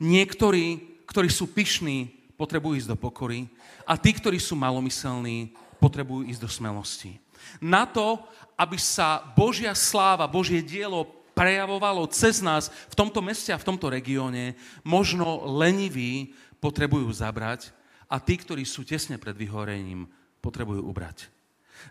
niektorí, 0.00 1.00
ktorí 1.08 1.28
sú 1.32 1.48
pyšní, 1.52 2.13
potrebujú 2.34 2.78
ísť 2.78 2.90
do 2.94 2.98
pokory 2.98 3.46
a 3.86 3.94
tí, 3.94 4.14
ktorí 4.14 4.38
sú 4.38 4.58
malomyselní, 4.58 5.54
potrebujú 5.78 6.26
ísť 6.26 6.40
do 6.42 6.50
smelosti. 6.50 7.18
Na 7.60 7.84
to, 7.84 8.22
aby 8.56 8.78
sa 8.80 9.20
Božia 9.36 9.74
sláva, 9.76 10.30
Božie 10.30 10.64
dielo 10.64 11.04
prejavovalo 11.34 12.06
cez 12.08 12.38
nás 12.40 12.70
v 12.88 12.94
tomto 12.94 13.18
meste 13.18 13.50
a 13.50 13.60
v 13.60 13.66
tomto 13.66 13.90
regióne, 13.90 14.54
možno 14.86 15.44
leniví 15.58 16.32
potrebujú 16.62 17.10
zabrať 17.10 17.74
a 18.06 18.22
tí, 18.22 18.38
ktorí 18.38 18.62
sú 18.62 18.86
tesne 18.86 19.18
pred 19.18 19.34
vyhorením, 19.34 20.06
potrebujú 20.38 20.86
ubrať. 20.86 21.34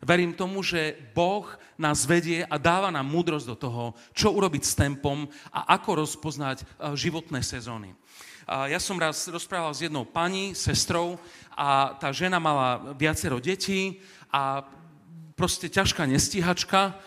Verím 0.01 0.33
tomu, 0.33 0.63
že 0.65 0.95
Boh 1.13 1.45
nás 1.77 2.07
vedie 2.07 2.47
a 2.47 2.55
dáva 2.57 2.89
nám 2.89 3.05
múdrosť 3.05 3.45
do 3.45 3.57
toho, 3.59 3.83
čo 4.15 4.33
urobiť 4.33 4.63
s 4.63 4.73
tempom 4.73 5.29
a 5.53 5.77
ako 5.77 6.07
rozpoznať 6.07 6.63
eh, 6.63 6.65
životné 6.97 7.43
sezóny. 7.45 7.93
Ja 8.43 8.79
som 8.79 8.99
raz 8.99 9.23
rozprával 9.31 9.71
s 9.71 9.83
jednou 9.87 10.03
pani, 10.03 10.51
sestrou, 10.51 11.15
a 11.53 11.93
tá 12.01 12.09
žena 12.09 12.41
mala 12.41 12.93
viacero 12.97 13.37
detí 13.37 14.01
a 14.33 14.65
proste 15.37 15.69
ťažká 15.69 16.03
nestíhačka, 16.09 16.97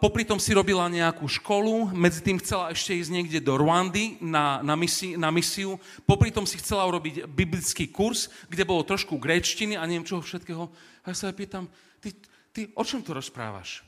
popri 0.00 0.24
tom 0.24 0.40
si 0.40 0.56
robila 0.56 0.88
nejakú 0.88 1.28
školu, 1.28 1.92
medzi 1.92 2.24
tým 2.24 2.40
chcela 2.40 2.72
ešte 2.72 2.96
ísť 2.96 3.12
niekde 3.12 3.38
do 3.44 3.60
Rwandy 3.60 4.16
na, 4.24 4.64
na, 4.64 4.72
misi, 4.72 5.20
na 5.20 5.28
misiu, 5.28 5.76
popri 6.08 6.32
tom 6.32 6.48
si 6.48 6.56
chcela 6.56 6.88
urobiť 6.88 7.28
biblický 7.28 7.92
kurz, 7.92 8.32
kde 8.48 8.64
bolo 8.64 8.80
trošku 8.88 9.20
gréčtiny 9.20 9.76
a 9.76 9.84
neviem 9.84 10.08
čoho 10.08 10.24
všetkého. 10.24 10.64
A 11.04 11.12
ja 11.12 11.14
sa 11.14 11.28
pýtam, 11.36 11.68
ty, 12.00 12.16
ty 12.56 12.60
o 12.72 12.82
čom 12.82 13.04
to 13.04 13.12
rozprávaš? 13.12 13.84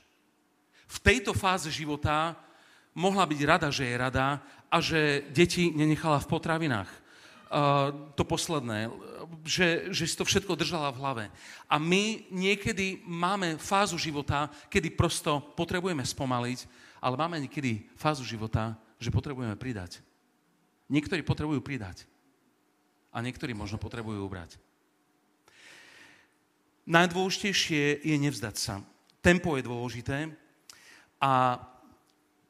V 0.93 1.01
tejto 1.01 1.33
fáze 1.33 1.73
života 1.73 2.37
mohla 2.93 3.25
byť 3.25 3.41
rada, 3.49 3.69
že 3.73 3.89
je 3.89 3.97
rada 3.97 4.45
a 4.73 4.81
že 4.81 5.29
deti 5.37 5.69
nenechala 5.69 6.17
v 6.17 6.31
potravinách 6.33 6.89
to 8.17 8.25
posledné, 8.25 8.89
že, 9.45 9.93
že 9.93 10.09
si 10.09 10.17
to 10.17 10.25
všetko 10.25 10.57
držala 10.57 10.89
v 10.89 11.01
hlave. 11.05 11.25
A 11.69 11.77
my 11.77 12.25
niekedy 12.33 13.05
máme 13.05 13.61
fázu 13.61 14.01
života, 14.01 14.49
kedy 14.73 14.97
prosto 14.97 15.37
potrebujeme 15.53 16.01
spomaliť, 16.01 16.65
ale 17.05 17.21
máme 17.21 17.45
niekedy 17.45 17.93
fázu 17.93 18.25
života, 18.25 18.73
že 18.97 19.13
potrebujeme 19.13 19.53
pridať. 19.61 20.01
Niektorí 20.89 21.21
potrebujú 21.21 21.61
pridať. 21.61 22.09
A 23.13 23.21
niektorí 23.21 23.53
možno 23.53 23.77
potrebujú 23.77 24.25
ubrať. 24.25 24.57
Najdôležitejšie 26.89 28.01
je 28.01 28.17
nevzdať 28.17 28.57
sa. 28.57 28.81
Tempo 29.21 29.61
je 29.61 29.69
dôležité. 29.69 30.33
A 31.21 31.61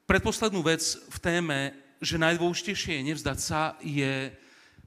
predposlednú 0.06 0.62
vec 0.62 0.80
v 1.10 1.18
téme, 1.18 1.81
že 2.02 2.18
najdôležitejšie 2.18 2.98
je 2.98 3.06
nevzdať 3.14 3.38
sa, 3.38 3.78
je 3.78 4.34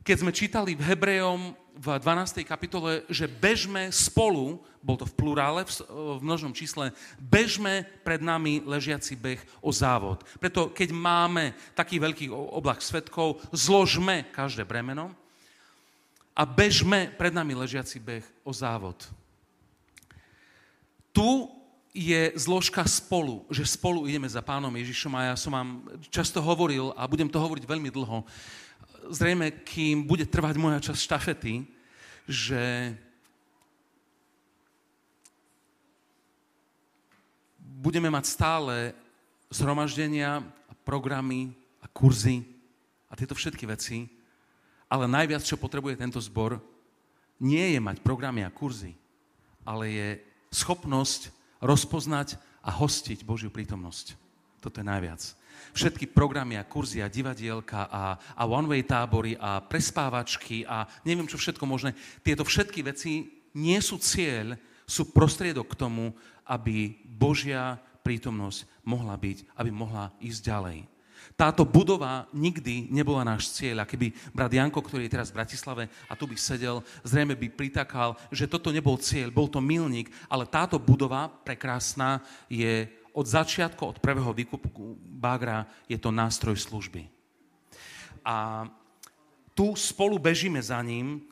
keď 0.05 0.17
sme 0.21 0.35
čítali 0.35 0.77
v 0.77 0.85
Hebrejom 0.85 1.57
v 1.75 1.87
12. 1.97 2.45
kapitole, 2.45 3.01
že 3.09 3.25
bežme 3.25 3.89
spolu, 3.89 4.61
bol 4.79 4.95
to 4.95 5.09
v 5.09 5.17
plurále, 5.17 5.65
v 5.65 6.21
množnom 6.21 6.53
čísle, 6.53 6.93
bežme 7.17 7.83
pred 8.05 8.21
nami 8.21 8.61
ležiaci 8.61 9.17
beh 9.17 9.41
o 9.65 9.73
závod. 9.73 10.21
Preto 10.37 10.69
keď 10.69 10.93
máme 10.93 11.57
taký 11.73 11.97
veľký 11.97 12.29
oblak 12.31 12.85
svetkov, 12.85 13.41
zložme 13.49 14.29
každé 14.29 14.61
bremeno 14.61 15.09
a 16.37 16.45
bežme 16.45 17.09
pred 17.17 17.33
nami 17.33 17.57
ležiaci 17.57 17.97
beh 17.97 18.23
o 18.45 18.53
závod. 18.53 19.01
Tu 21.09 21.49
je 21.95 22.35
zložka 22.35 22.83
spolu, 22.83 23.47
že 23.47 23.63
spolu 23.63 24.03
ideme 24.03 24.27
za 24.27 24.43
pánom 24.43 24.75
Ježišom 24.75 25.15
a 25.15 25.31
ja 25.31 25.35
som 25.39 25.55
vám 25.55 25.87
často 26.11 26.43
hovoril 26.43 26.91
a 26.99 27.07
budem 27.07 27.31
to 27.31 27.39
hovoriť 27.39 27.63
veľmi 27.63 27.87
dlho, 27.87 28.27
zrejme, 29.07 29.63
kým 29.63 30.03
bude 30.03 30.27
trvať 30.27 30.59
moja 30.59 30.83
časť 30.91 30.99
štafety, 30.99 31.63
že 32.27 32.91
budeme 37.79 38.11
mať 38.11 38.25
stále 38.27 38.91
zhromaždenia 39.47 40.43
a 40.43 40.73
programy 40.83 41.55
a 41.79 41.87
kurzy 41.87 42.43
a 43.07 43.15
tieto 43.15 43.39
všetky 43.39 43.63
veci, 43.71 44.11
ale 44.91 45.07
najviac, 45.07 45.47
čo 45.47 45.55
potrebuje 45.55 45.95
tento 45.95 46.19
zbor, 46.19 46.59
nie 47.39 47.71
je 47.71 47.79
mať 47.79 48.03
programy 48.03 48.43
a 48.43 48.51
kurzy, 48.51 48.99
ale 49.63 49.95
je 49.95 50.09
schopnosť 50.51 51.34
rozpoznať 51.61 52.39
a 52.65 52.71
hostiť 52.73 53.23
Božiu 53.23 53.53
prítomnosť. 53.53 54.17
Toto 54.59 54.81
je 54.81 54.85
najviac 54.85 55.21
všetky 55.75 56.07
programy 56.11 56.55
a 56.55 56.67
kurzy 56.67 57.03
a 57.03 57.11
divadielka 57.11 57.87
a, 57.91 58.15
a 58.15 58.43
one-way 58.47 58.83
tábory 58.87 59.35
a 59.39 59.59
prespávačky 59.63 60.63
a 60.67 60.87
neviem 61.03 61.27
čo 61.27 61.39
všetko 61.39 61.63
možné. 61.67 61.91
Tieto 62.23 62.47
všetky 62.47 62.79
veci 62.85 63.27
nie 63.55 63.79
sú 63.83 63.99
cieľ, 63.99 64.55
sú 64.87 65.11
prostriedok 65.11 65.73
k 65.73 65.79
tomu, 65.79 66.15
aby 66.47 66.95
Božia 67.03 67.79
prítomnosť 68.05 68.85
mohla 68.85 69.17
byť, 69.17 69.57
aby 69.57 69.69
mohla 69.73 70.13
ísť 70.21 70.41
ďalej. 70.45 70.77
Táto 71.33 71.65
budova 71.65 72.29
nikdy 72.29 72.93
nebola 72.93 73.25
náš 73.25 73.49
cieľ. 73.57 73.81
A 73.81 73.89
keby 73.89 74.13
brat 74.29 74.53
Janko, 74.53 74.85
ktorý 74.85 75.09
je 75.09 75.13
teraz 75.17 75.33
v 75.33 75.41
Bratislave 75.41 75.83
a 76.05 76.13
tu 76.13 76.29
by 76.29 76.37
sedel, 76.37 76.85
zrejme 77.01 77.33
by 77.33 77.49
pritakal, 77.49 78.13
že 78.29 78.45
toto 78.45 78.69
nebol 78.69 79.01
cieľ, 79.01 79.33
bol 79.33 79.49
to 79.49 79.57
milník, 79.57 80.13
ale 80.29 80.45
táto 80.45 80.77
budova 80.77 81.25
prekrásna 81.41 82.21
je 82.45 82.85
od 83.15 83.25
začiatku, 83.25 83.81
od 83.81 83.97
prvého 84.03 84.29
výkupu 84.35 84.69
Bagra 85.01 85.65
je 85.89 85.97
to 85.97 86.13
nástroj 86.13 86.59
služby. 86.59 87.07
A 88.21 88.67
tu 89.55 89.71
spolu 89.79 90.19
bežíme 90.19 90.59
za 90.59 90.77
ním, 90.83 91.23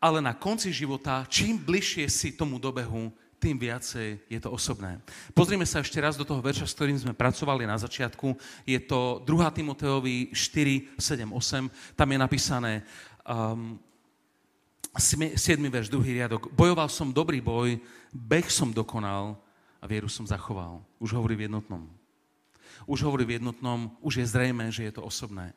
ale 0.00 0.24
na 0.24 0.32
konci 0.32 0.72
života, 0.72 1.28
čím 1.28 1.60
bližšie 1.60 2.08
si 2.08 2.28
tomu 2.32 2.56
dobehu, 2.56 3.12
tým 3.36 3.60
viacej 3.60 4.20
je 4.28 4.40
to 4.40 4.48
osobné. 4.48 5.00
Pozrime 5.36 5.68
sa 5.68 5.84
ešte 5.84 6.00
raz 6.00 6.16
do 6.16 6.24
toho 6.24 6.40
verša, 6.40 6.66
s 6.66 6.76
ktorým 6.76 6.96
sme 6.96 7.12
pracovali 7.12 7.68
na 7.68 7.76
začiatku. 7.76 8.32
Je 8.64 8.80
to 8.80 9.20
2. 9.24 9.56
Timoteovi 9.56 10.32
4, 10.32 10.96
7, 10.96 11.30
8. 11.30 11.96
Tam 11.96 12.08
je 12.08 12.18
napísané 12.18 12.72
um, 13.28 13.76
7. 14.96 15.36
verš, 15.68 15.92
druhý 15.92 16.16
riadok. 16.16 16.48
Bojoval 16.56 16.88
som 16.88 17.12
dobrý 17.12 17.44
boj, 17.44 17.76
beh 18.16 18.48
som 18.48 18.72
dokonal, 18.72 19.36
a 19.80 19.84
vieru 19.84 20.08
som 20.08 20.26
zachoval. 20.26 20.82
Už 20.98 21.14
hovorí 21.14 21.36
v 21.36 21.46
jednotnom. 21.46 21.86
Už 22.90 23.06
hovorí 23.06 23.22
v 23.22 23.38
jednotnom, 23.38 23.94
už 24.02 24.18
je 24.18 24.26
zrejme, 24.26 24.66
že 24.72 24.88
je 24.88 24.92
to 24.98 25.04
osobné. 25.04 25.52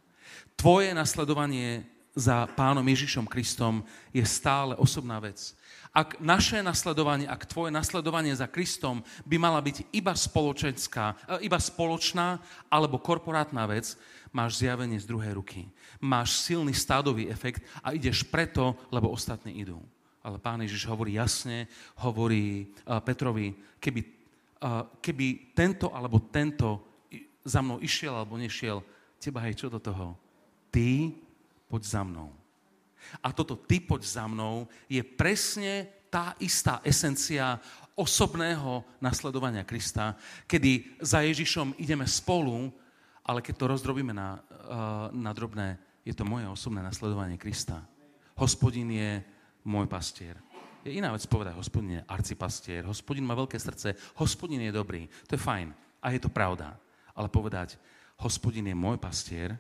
Tvoje 0.54 0.94
nasledovanie 0.94 1.88
za 2.18 2.50
pánom 2.58 2.86
Ježišom 2.86 3.30
Kristom 3.30 3.86
je 4.10 4.26
stále 4.26 4.74
osobná 4.76 5.22
vec. 5.22 5.54
Ak 5.90 6.22
naše 6.22 6.62
nasledovanie, 6.62 7.26
ak 7.26 7.50
tvoje 7.50 7.74
nasledovanie 7.74 8.30
za 8.38 8.46
Kristom 8.46 9.02
by 9.26 9.42
mala 9.42 9.58
byť 9.58 9.90
iba 9.90 10.14
spoločenská, 10.14 11.18
e, 11.42 11.50
iba 11.50 11.58
spoločná 11.58 12.38
alebo 12.70 13.02
korporátna 13.02 13.66
vec, 13.66 13.98
máš 14.30 14.62
zjavenie 14.62 15.02
z 15.02 15.10
druhej 15.10 15.34
ruky. 15.34 15.66
Máš 15.98 16.46
silný 16.46 16.78
stádový 16.78 17.34
efekt 17.34 17.66
a 17.82 17.98
ideš 17.98 18.22
preto, 18.22 18.78
lebo 18.94 19.10
ostatní 19.10 19.66
idú. 19.66 19.82
Ale 20.22 20.38
pán 20.38 20.62
Ježiš 20.62 20.86
hovorí 20.86 21.18
jasne, 21.18 21.66
hovorí 22.06 22.70
uh, 22.86 23.02
Petrovi, 23.02 23.58
keby, 23.82 24.02
uh, 24.62 24.86
keby 25.02 25.58
tento 25.58 25.90
alebo 25.90 26.22
tento 26.30 26.86
za 27.42 27.66
mnou 27.66 27.82
išiel 27.82 28.14
alebo 28.14 28.38
nešiel, 28.38 28.84
teba 29.18 29.42
hej, 29.48 29.66
čo 29.66 29.74
do 29.74 29.82
toho? 29.82 30.14
Ty 30.70 31.10
poď 31.70 31.84
za 31.86 32.02
mnou. 32.02 32.34
A 33.24 33.32
toto 33.32 33.56
ty 33.56 33.80
poď 33.80 34.04
za 34.04 34.26
mnou 34.26 34.68
je 34.90 35.00
presne 35.06 35.88
tá 36.10 36.34
istá 36.42 36.82
esencia 36.82 37.62
osobného 37.94 38.82
nasledovania 38.98 39.62
Krista, 39.64 40.18
kedy 40.50 41.00
za 41.00 41.22
Ježišom 41.22 41.78
ideme 41.78 42.10
spolu, 42.10 42.74
ale 43.22 43.46
keď 43.46 43.56
to 43.56 43.70
rozdrobíme 43.70 44.16
na, 44.16 44.42
uh, 44.42 45.14
na 45.14 45.30
drobné, 45.36 45.78
je 46.02 46.18
to 46.18 46.26
moje 46.26 46.50
osobné 46.50 46.82
nasledovanie 46.82 47.38
Krista. 47.38 47.86
Hospodin 48.40 48.90
je 48.90 49.22
môj 49.68 49.86
pastier. 49.86 50.40
Je 50.82 50.96
iná 50.96 51.12
vec 51.12 51.28
povedať, 51.28 51.60
hospodin 51.60 52.00
je 52.00 52.08
arcipastier, 52.08 52.88
hospodin 52.88 53.28
má 53.28 53.36
veľké 53.36 53.60
srdce, 53.60 53.94
hospodin 54.16 54.64
je 54.64 54.72
dobrý. 54.72 55.06
To 55.28 55.36
je 55.36 55.44
fajn 55.44 55.70
a 56.00 56.16
je 56.16 56.24
to 56.24 56.32
pravda. 56.32 56.80
Ale 57.12 57.28
povedať, 57.28 57.76
hospodin 58.24 58.64
je 58.64 58.80
môj 58.80 58.96
pastier 58.96 59.60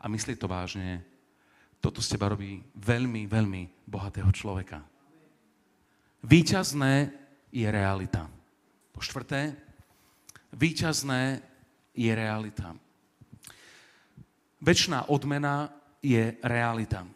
a 0.00 0.08
myslí 0.08 0.40
to 0.40 0.48
vážne, 0.48 1.04
toto 1.78 2.02
z 2.02 2.14
teba 2.14 2.34
robí 2.34 2.58
veľmi, 2.74 3.30
veľmi 3.30 3.62
bohatého 3.86 4.30
človeka. 4.34 4.82
Výťazné 6.26 7.14
je 7.54 7.68
realita. 7.70 8.26
Po 8.90 8.98
štvrté, 8.98 9.54
výťazné 10.52 11.38
je 11.94 12.10
realita. 12.10 12.74
Večná 14.58 15.06
odmena 15.06 15.70
je 16.02 16.34
realita. 16.42 17.06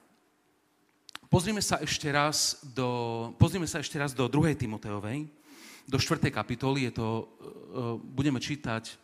Pozrime 1.27 1.65
sa 1.65 1.81
ešte 1.83 2.07
raz 2.13 2.61
do, 2.63 3.33
pozrime 3.41 3.67
sa 3.67 3.83
ešte 3.83 3.99
raz 3.99 4.15
do 4.15 4.29
2. 4.29 4.55
Timoteovej, 4.55 5.27
do 5.89 5.99
4. 5.99 6.31
kapitoly, 6.31 6.87
je 6.87 6.93
to, 6.93 7.09
uh, 7.09 7.27
budeme 7.99 8.39
čítať 8.39 8.95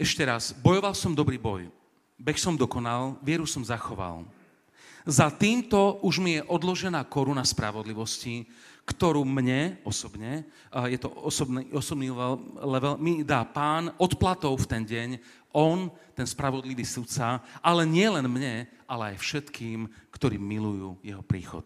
ešte 0.00 0.22
raz. 0.26 0.50
Bojoval 0.56 0.96
som 0.96 1.14
dobrý 1.14 1.38
boj, 1.38 1.70
beh 2.18 2.38
som 2.38 2.58
dokonal, 2.58 3.16
vieru 3.22 3.46
som 3.46 3.62
zachoval. 3.62 4.26
Za 5.08 5.32
týmto 5.32 6.02
už 6.04 6.20
mi 6.20 6.36
je 6.36 6.44
odložená 6.44 7.06
koruna 7.08 7.46
spravodlivosti, 7.46 8.44
ktorú 8.84 9.24
mne 9.24 9.80
osobne, 9.84 10.44
je 10.88 10.98
to 11.00 11.08
osobný, 11.12 11.68
osobný 11.72 12.08
level, 12.60 12.96
mi 13.00 13.20
dá 13.24 13.44
pán 13.44 13.92
odplatou 13.96 14.56
v 14.56 14.68
ten 14.68 14.82
deň, 14.84 15.08
on, 15.52 15.88
ten 16.12 16.28
spravodlivý 16.28 16.84
sudca, 16.84 17.40
ale 17.64 17.88
nie 17.88 18.08
len 18.08 18.24
mne, 18.28 18.68
ale 18.84 19.12
aj 19.12 19.16
všetkým, 19.20 19.88
ktorí 20.12 20.36
milujú 20.36 21.00
jeho 21.04 21.24
príchod. 21.24 21.64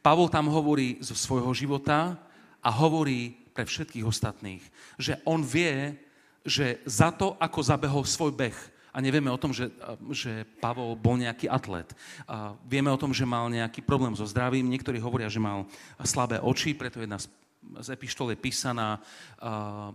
Pavol 0.00 0.28
tam 0.28 0.48
hovorí 0.52 1.00
zo 1.04 1.16
svojho 1.16 1.52
života 1.56 2.16
a 2.64 2.68
hovorí 2.68 3.36
pre 3.52 3.64
všetkých 3.64 4.04
ostatných, 4.04 4.64
že 5.00 5.20
on 5.24 5.44
vie, 5.44 5.96
že 6.44 6.80
za 6.84 7.12
to, 7.12 7.36
ako 7.40 7.60
zabehol 7.60 8.04
svoj 8.08 8.32
beh, 8.32 8.58
a 8.98 9.04
nevieme 9.04 9.30
o 9.30 9.38
tom, 9.38 9.54
že, 9.54 9.70
že 10.10 10.42
Pavol 10.58 10.98
bol 10.98 11.14
nejaký 11.14 11.46
atlet. 11.46 11.86
A 12.26 12.58
vieme 12.66 12.90
o 12.90 12.98
tom, 12.98 13.14
že 13.14 13.22
mal 13.22 13.46
nejaký 13.46 13.78
problém 13.86 14.10
so 14.18 14.26
zdravím. 14.26 14.66
Niektorí 14.66 14.98
hovoria, 14.98 15.30
že 15.30 15.38
mal 15.38 15.70
slabé 16.02 16.42
oči, 16.42 16.74
preto 16.74 16.98
jedna 16.98 17.22
z, 17.22 17.30
z 17.78 17.94
epištol 17.94 18.34
je 18.34 18.42
písaná 18.42 18.98
uh, 18.98 19.94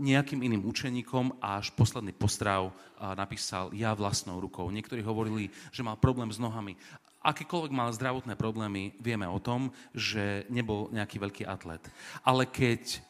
nejakým 0.00 0.42
iným 0.42 0.66
učeníkom 0.66 1.38
a 1.38 1.62
až 1.62 1.70
posledný 1.76 2.10
postrav 2.16 2.72
napísal 2.98 3.68
ja 3.76 3.92
vlastnou 3.92 4.40
rukou. 4.40 4.66
Niektorí 4.72 5.04
hovorili, 5.04 5.52
že 5.70 5.84
mal 5.84 6.00
problém 6.00 6.32
s 6.32 6.40
nohami. 6.40 6.74
Akýkoľvek 7.20 7.68
mal 7.68 7.92
zdravotné 7.92 8.32
problémy, 8.32 8.96
vieme 8.96 9.28
o 9.28 9.36
tom, 9.36 9.68
že 9.92 10.48
nebol 10.48 10.88
nejaký 10.88 11.20
veľký 11.20 11.44
atlet. 11.44 11.84
Ale 12.24 12.48
keď, 12.48 13.04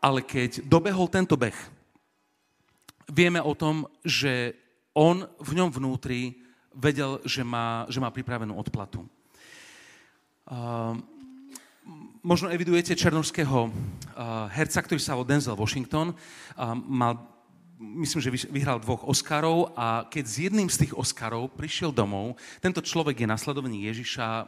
ale 0.00 0.24
keď 0.24 0.64
dobehol 0.64 1.12
tento 1.12 1.36
beh, 1.36 1.77
vieme 3.08 3.40
o 3.40 3.56
tom, 3.56 3.88
že 4.04 4.52
on 4.92 5.24
v 5.40 5.50
ňom 5.56 5.70
vnútri 5.72 6.40
vedel, 6.74 7.18
že 7.24 7.42
má, 7.42 7.88
že 7.88 7.98
má 7.98 8.12
pripravenú 8.12 8.54
odplatu. 8.54 9.06
Uh, 10.48 10.96
možno 12.22 12.48
evidujete 12.48 12.96
černovského 12.96 13.68
uh, 13.68 13.72
herca, 14.52 14.80
ktorý 14.80 15.00
sa 15.00 15.16
volal 15.16 15.28
Denzel 15.28 15.58
Washington. 15.58 16.14
Uh, 16.56 16.72
mal, 16.76 17.20
myslím, 17.78 18.20
že 18.20 18.34
vyhral 18.52 18.80
dvoch 18.80 19.04
Oscarov 19.04 19.72
a 19.76 20.08
keď 20.08 20.24
s 20.24 20.36
jedným 20.48 20.68
z 20.68 20.86
tých 20.86 20.92
Oscarov 20.96 21.52
prišiel 21.52 21.92
domov, 21.92 22.36
tento 22.60 22.80
človek 22.80 23.24
je 23.24 23.28
nasledovný 23.28 23.88
Ježiša, 23.92 24.28
uh, 24.28 24.46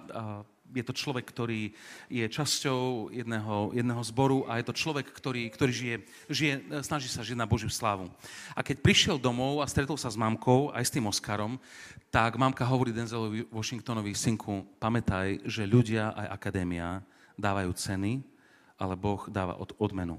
je 0.70 0.84
to 0.86 0.94
človek, 0.94 1.26
ktorý 1.26 1.74
je 2.06 2.24
časťou 2.26 3.10
jedného, 3.10 3.74
jedného 3.74 4.02
zboru 4.06 4.46
a 4.46 4.58
je 4.58 4.66
to 4.70 4.74
človek, 4.74 5.10
ktorý, 5.10 5.50
ktorý 5.50 5.72
žije, 5.72 5.96
žije, 6.30 6.54
snaží 6.86 7.10
sa 7.10 7.26
žiť 7.26 7.38
na 7.38 7.46
Božiu 7.50 7.68
slávu. 7.70 8.06
A 8.54 8.62
keď 8.62 8.82
prišiel 8.82 9.16
domov 9.18 9.60
a 9.60 9.70
stretol 9.70 9.98
sa 9.98 10.10
s 10.10 10.18
mamkou, 10.18 10.70
aj 10.70 10.86
s 10.86 10.94
tým 10.94 11.10
Oscarom, 11.10 11.58
tak 12.10 12.38
mamka 12.38 12.66
hovorí 12.66 12.94
Denzelovi 12.94 13.46
Washingtonovi, 13.50 14.14
synku, 14.14 14.66
pamätaj, 14.82 15.46
že 15.46 15.66
ľudia 15.66 16.14
aj 16.14 16.26
akadémia 16.34 17.02
dávajú 17.38 17.70
ceny, 17.74 18.22
ale 18.80 18.94
Boh 18.96 19.28
dáva 19.28 19.60
od, 19.60 19.76
odmenu. 19.78 20.18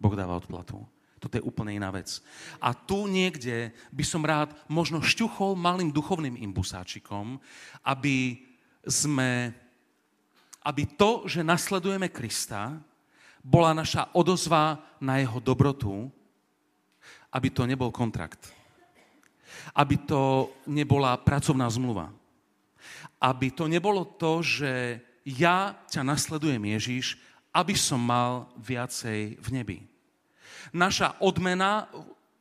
Boh 0.00 0.14
dáva 0.16 0.40
odplatu. 0.40 0.80
Toto 1.20 1.36
je 1.36 1.44
úplne 1.44 1.76
iná 1.76 1.92
vec. 1.92 2.24
A 2.56 2.72
tu 2.72 3.04
niekde 3.04 3.76
by 3.92 4.04
som 4.08 4.24
rád 4.24 4.56
možno 4.72 5.04
šťuchol 5.04 5.52
malým 5.52 5.92
duchovným 5.92 6.40
imbusáčikom, 6.40 7.36
aby 7.84 8.40
sme 8.88 9.52
aby 10.60 10.84
to, 10.96 11.24
že 11.24 11.46
nasledujeme 11.46 12.12
Krista, 12.12 12.76
bola 13.40 13.72
naša 13.72 14.12
odozva 14.12 14.76
na 15.00 15.16
jeho 15.16 15.40
dobrotu, 15.40 16.12
aby 17.32 17.48
to 17.48 17.64
nebol 17.64 17.88
kontrakt. 17.88 18.52
Aby 19.72 20.04
to 20.04 20.52
nebola 20.68 21.16
pracovná 21.16 21.64
zmluva. 21.72 22.12
Aby 23.20 23.52
to 23.52 23.64
nebolo 23.64 24.04
to, 24.04 24.44
že 24.44 25.00
ja 25.24 25.76
ťa 25.88 26.02
nasledujem 26.04 26.60
Ježiš, 26.76 27.16
aby 27.52 27.74
som 27.76 28.00
mal 28.00 28.52
viacej 28.60 29.40
v 29.40 29.48
nebi. 29.52 29.78
Naša 30.76 31.18
odmena 31.24 31.88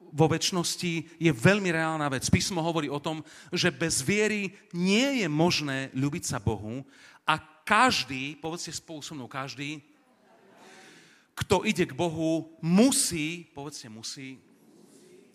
vo 0.09 0.25
väčšnosti 0.29 1.21
je 1.21 1.31
veľmi 1.31 1.69
reálna 1.73 2.09
vec. 2.09 2.25
Písmo 2.27 2.61
hovorí 2.61 2.89
o 2.89 3.01
tom, 3.01 3.21
že 3.53 3.73
bez 3.73 4.01
viery 4.01 4.53
nie 4.73 5.23
je 5.23 5.27
možné 5.29 5.93
ľubiť 5.93 6.23
sa 6.25 6.37
Bohu 6.41 6.81
a 7.25 7.37
každý, 7.65 8.33
povedzte 8.41 8.73
spolu 8.73 9.05
so 9.05 9.13
mnou, 9.13 9.29
každý, 9.29 9.81
kto 11.37 11.63
ide 11.63 11.87
k 11.87 11.95
Bohu, 11.95 12.51
musí, 12.59 13.47
povedzte 13.55 13.87
musí, 13.87 14.41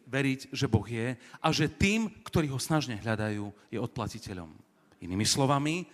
veriť, 0.04 0.52
že 0.52 0.68
Boh 0.68 0.84
je 0.84 1.16
a 1.16 1.46
že 1.48 1.72
tým, 1.72 2.12
ktorí 2.28 2.52
ho 2.52 2.60
snažne 2.60 3.00
hľadajú, 3.00 3.48
je 3.72 3.78
odplatiteľom. 3.80 4.52
Inými 5.00 5.24
slovami, 5.24 5.88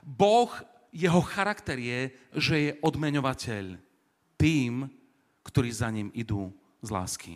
Boh, 0.00 0.48
jeho 0.90 1.20
charakter 1.20 1.76
je, 1.76 2.00
že 2.34 2.54
je 2.56 2.70
odmeňovateľ 2.80 3.76
tým, 4.40 4.88
ktorí 5.44 5.68
za 5.68 5.92
ním 5.92 6.08
idú 6.16 6.48
z 6.80 6.88
lásky. 6.88 7.32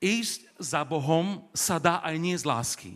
Ísť 0.00 0.46
za 0.60 0.84
Bohom 0.84 1.44
sa 1.52 1.80
dá 1.80 2.00
aj 2.04 2.16
nie 2.18 2.36
z 2.36 2.44
lásky. 2.44 2.92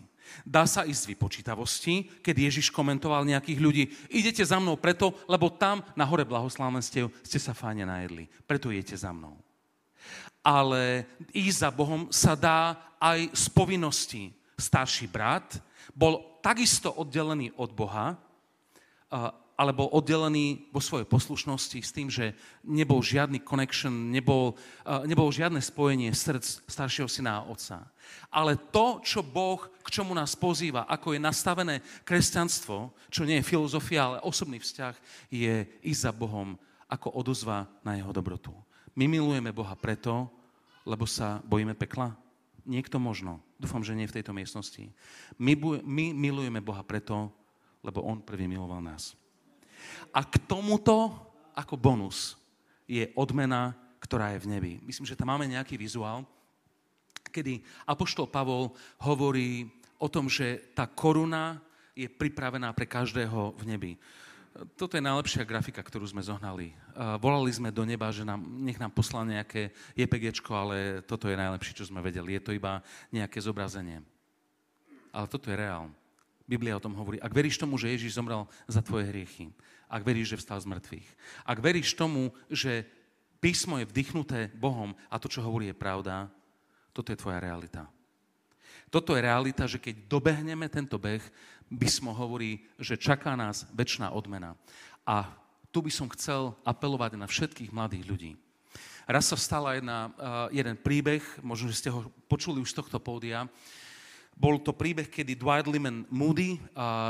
Dá 0.46 0.62
sa 0.62 0.86
ísť 0.86 1.00
z 1.02 1.10
vypočítavosti, 1.14 1.94
keď 2.22 2.36
Ježiš 2.50 2.70
komentoval 2.70 3.26
nejakých 3.26 3.58
ľudí. 3.58 3.84
Idete 4.10 4.46
za 4.46 4.62
mnou 4.62 4.78
preto, 4.78 5.10
lebo 5.26 5.50
tam 5.50 5.82
na 5.98 6.06
hore 6.06 6.22
blahoslavenstiev 6.22 7.10
ste 7.26 7.38
sa 7.42 7.50
fáne 7.50 7.82
najedli. 7.82 8.30
Preto 8.46 8.70
idete 8.70 8.94
za 8.94 9.10
mnou. 9.10 9.34
Ale 10.40 11.04
ísť 11.34 11.58
za 11.66 11.70
Bohom 11.74 12.08
sa 12.14 12.38
dá 12.38 12.78
aj 13.02 13.28
z 13.34 13.44
povinnosti. 13.50 14.22
Starší 14.54 15.10
brat 15.10 15.58
bol 15.96 16.40
takisto 16.40 16.94
oddelený 16.94 17.52
od 17.58 17.74
Boha, 17.74 18.16
ale 19.60 19.76
bol 19.76 19.92
oddelený 19.92 20.72
vo 20.72 20.80
svojej 20.80 21.04
poslušnosti 21.04 21.84
s 21.84 21.92
tým, 21.92 22.08
že 22.08 22.32
nebol 22.64 23.04
žiadny 23.04 23.44
connection, 23.44 23.92
nebol, 24.08 24.56
nebol 25.04 25.28
žiadne 25.28 25.60
spojenie 25.60 26.16
srdc 26.16 26.64
staršieho 26.64 27.04
syna 27.04 27.44
a 27.44 27.44
otca. 27.44 27.84
Ale 28.32 28.56
to, 28.56 29.04
čo 29.04 29.20
Boh, 29.20 29.60
k 29.84 29.88
čomu 29.92 30.16
nás 30.16 30.32
pozýva, 30.32 30.88
ako 30.88 31.12
je 31.12 31.20
nastavené 31.20 31.84
kresťanstvo, 32.08 32.96
čo 33.12 33.28
nie 33.28 33.44
je 33.44 33.48
filozofia, 33.52 34.08
ale 34.08 34.24
osobný 34.24 34.56
vzťah, 34.64 34.96
je 35.28 35.68
ísť 35.84 36.08
za 36.08 36.12
Bohom 36.16 36.56
ako 36.88 37.20
odozva 37.20 37.68
na 37.84 38.00
jeho 38.00 38.16
dobrotu. 38.16 38.56
My 38.96 39.12
milujeme 39.12 39.52
Boha 39.52 39.76
preto, 39.76 40.24
lebo 40.88 41.04
sa 41.04 41.44
bojíme 41.44 41.76
pekla? 41.76 42.16
Niekto 42.64 42.96
možno. 42.96 43.44
Dúfam, 43.60 43.84
že 43.84 43.92
nie 43.92 44.08
v 44.08 44.16
tejto 44.16 44.32
miestnosti. 44.32 44.88
My, 45.36 45.52
my 45.84 46.16
milujeme 46.16 46.64
Boha 46.64 46.80
preto, 46.80 47.28
lebo 47.84 48.00
On 48.08 48.24
prvý 48.24 48.48
miloval 48.48 48.80
nás. 48.80 49.20
A 50.10 50.26
k 50.26 50.38
tomuto, 50.44 51.12
ako 51.54 51.76
bonus, 51.76 52.34
je 52.90 53.06
odmena, 53.14 53.76
ktorá 54.02 54.34
je 54.34 54.42
v 54.42 54.50
nebi. 54.50 54.72
Myslím, 54.82 55.06
že 55.06 55.14
tam 55.14 55.30
máme 55.30 55.46
nejaký 55.46 55.78
vizuál, 55.78 56.26
kedy 57.30 57.62
Apoštol 57.86 58.26
Pavol 58.26 58.74
hovorí 58.98 59.70
o 60.02 60.10
tom, 60.10 60.26
že 60.26 60.74
tá 60.74 60.90
koruna 60.90 61.62
je 61.94 62.10
pripravená 62.10 62.74
pre 62.74 62.90
každého 62.90 63.54
v 63.54 63.64
nebi. 63.68 63.92
Toto 64.74 64.98
je 64.98 65.06
najlepšia 65.06 65.46
grafika, 65.46 65.78
ktorú 65.78 66.02
sme 66.10 66.26
zohnali. 66.26 66.74
Volali 67.22 67.54
sme 67.54 67.70
do 67.70 67.86
neba, 67.86 68.10
že 68.10 68.26
nám, 68.26 68.42
nech 68.42 68.82
nám 68.82 68.90
poslal 68.90 69.22
nejaké 69.22 69.70
JPG, 69.94 70.42
ale 70.50 71.06
toto 71.06 71.30
je 71.30 71.38
najlepšie, 71.38 71.78
čo 71.78 71.86
sme 71.86 72.02
vedeli. 72.02 72.34
Je 72.34 72.42
to 72.42 72.50
iba 72.50 72.82
nejaké 73.14 73.38
zobrazenie. 73.38 74.02
Ale 75.14 75.30
toto 75.30 75.54
je 75.54 75.60
reál. 75.60 75.86
Biblia 76.50 76.74
o 76.74 76.82
tom 76.82 76.98
hovorí. 76.98 77.22
Ak 77.22 77.30
veríš 77.30 77.54
tomu, 77.62 77.78
že 77.78 77.94
Ježiš 77.94 78.18
zomrel 78.18 78.50
za 78.66 78.82
tvoje 78.82 79.06
hriechy, 79.06 79.54
ak 79.86 80.02
veríš, 80.02 80.34
že 80.34 80.40
vstal 80.42 80.58
z 80.58 80.66
mŕtvych, 80.66 81.08
ak 81.46 81.58
veríš 81.62 81.94
tomu, 81.94 82.34
že 82.50 82.82
písmo 83.38 83.78
je 83.78 83.86
vdychnuté 83.86 84.50
Bohom 84.58 84.98
a 85.06 85.22
to, 85.22 85.30
čo 85.30 85.46
hovorí, 85.46 85.70
je 85.70 85.78
pravda, 85.78 86.26
toto 86.90 87.14
je 87.14 87.20
tvoja 87.22 87.38
realita. 87.38 87.86
Toto 88.90 89.14
je 89.14 89.22
realita, 89.22 89.70
že 89.70 89.78
keď 89.78 90.10
dobehneme 90.10 90.66
tento 90.66 90.98
beh, 90.98 91.22
písmo 91.70 92.10
hovorí, 92.10 92.66
že 92.82 92.98
čaká 92.98 93.38
nás 93.38 93.70
väčšiná 93.70 94.10
odmena. 94.10 94.58
A 95.06 95.30
tu 95.70 95.78
by 95.78 95.94
som 95.94 96.10
chcel 96.10 96.58
apelovať 96.66 97.14
na 97.14 97.30
všetkých 97.30 97.70
mladých 97.70 98.04
ľudí. 98.10 98.32
Raz 99.06 99.30
sa 99.30 99.38
stala 99.38 99.78
jedna, 99.78 100.10
jeden 100.50 100.74
príbeh, 100.74 101.22
možno, 101.42 101.70
že 101.70 101.78
ste 101.78 101.94
ho 101.94 102.10
počuli 102.26 102.58
už 102.58 102.74
z 102.74 102.78
tohto 102.82 102.98
pódia, 102.98 103.46
bol 104.40 104.56
to 104.56 104.72
príbeh, 104.72 105.12
kedy 105.12 105.36
Dwight 105.36 105.68
Lyman 105.68 106.08
Moody, 106.08 106.56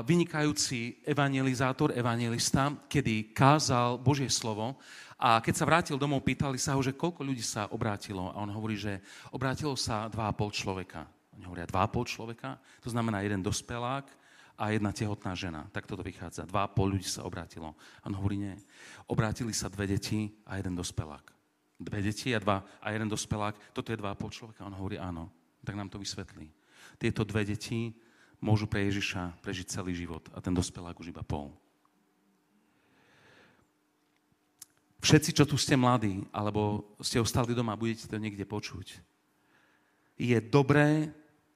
vynikajúci 0.03 0.99
evangelizátor, 1.07 1.95
evangelista, 1.95 2.75
kedy 2.91 3.31
kázal 3.31 4.03
Božie 4.03 4.27
slovo 4.27 4.75
a 5.15 5.39
keď 5.39 5.55
sa 5.55 5.69
vrátil 5.69 5.95
domov, 5.95 6.27
pýtali 6.27 6.59
sa 6.59 6.75
ho, 6.75 6.83
že 6.83 6.97
koľko 6.97 7.23
ľudí 7.23 7.45
sa 7.45 7.71
obrátilo. 7.71 8.35
A 8.35 8.43
on 8.43 8.51
hovorí, 8.51 8.75
že 8.75 8.99
obrátilo 9.31 9.79
sa 9.79 10.11
2,5 10.11 10.59
človeka. 10.59 11.07
Oni 11.39 11.47
hovoria 11.47 11.71
2,5 11.71 12.13
človeka, 12.19 12.59
to 12.83 12.91
znamená 12.91 13.23
jeden 13.23 13.45
dospelák 13.47 14.11
a 14.59 14.75
jedna 14.75 14.91
tehotná 14.91 15.37
žena. 15.39 15.71
Tak 15.71 15.87
toto 15.87 16.03
vychádza. 16.03 16.51
Dva 16.51 16.67
a 16.67 16.73
pol 16.73 16.99
ľudí 16.99 17.07
sa 17.07 17.23
obrátilo. 17.23 17.79
A 18.03 18.11
on 18.11 18.17
hovorí, 18.19 18.43
nie. 18.43 18.57
Obrátili 19.07 19.55
sa 19.55 19.71
dve 19.71 19.87
deti 19.87 20.35
a 20.51 20.59
jeden 20.59 20.75
dospelák. 20.75 21.31
Dve 21.79 22.01
deti 22.03 22.35
a, 22.35 22.43
dva, 22.43 22.65
a 22.83 22.91
jeden 22.91 23.07
dospelák. 23.07 23.77
Toto 23.77 23.95
je 23.95 24.01
dva 24.01 24.13
a 24.13 24.19
pol 24.19 24.35
človeka. 24.35 24.67
On 24.67 24.75
hovorí, 24.75 24.99
áno. 24.99 25.31
Tak 25.63 25.77
nám 25.77 25.93
to 25.93 26.01
vysvetlí. 26.01 26.60
Tieto 27.01 27.25
dve 27.25 27.49
deti 27.49 27.97
môžu 28.45 28.69
pre 28.69 28.85
Ježiša 28.87 29.41
prežiť 29.41 29.73
celý 29.73 29.97
život 29.97 30.29
a 30.37 30.45
ten 30.45 30.53
dospelák 30.53 31.01
už 31.01 31.11
iba 31.11 31.25
pol. 31.25 31.49
Všetci, 35.01 35.33
čo 35.33 35.49
tu 35.49 35.57
ste 35.57 35.81
mladí, 35.81 36.29
alebo 36.29 36.85
ste 37.01 37.17
ostali 37.17 37.57
doma, 37.57 37.73
budete 37.73 38.05
to 38.05 38.21
niekde 38.21 38.45
počuť. 38.45 39.01
Je 40.21 40.37
dobré 40.45 41.09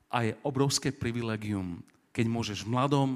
a 0.08 0.24
je 0.24 0.32
obrovské 0.40 0.88
privilegium 0.88 1.84
keď 2.14 2.26
môžeš 2.30 2.62
v 2.62 2.72
mladom 2.78 3.10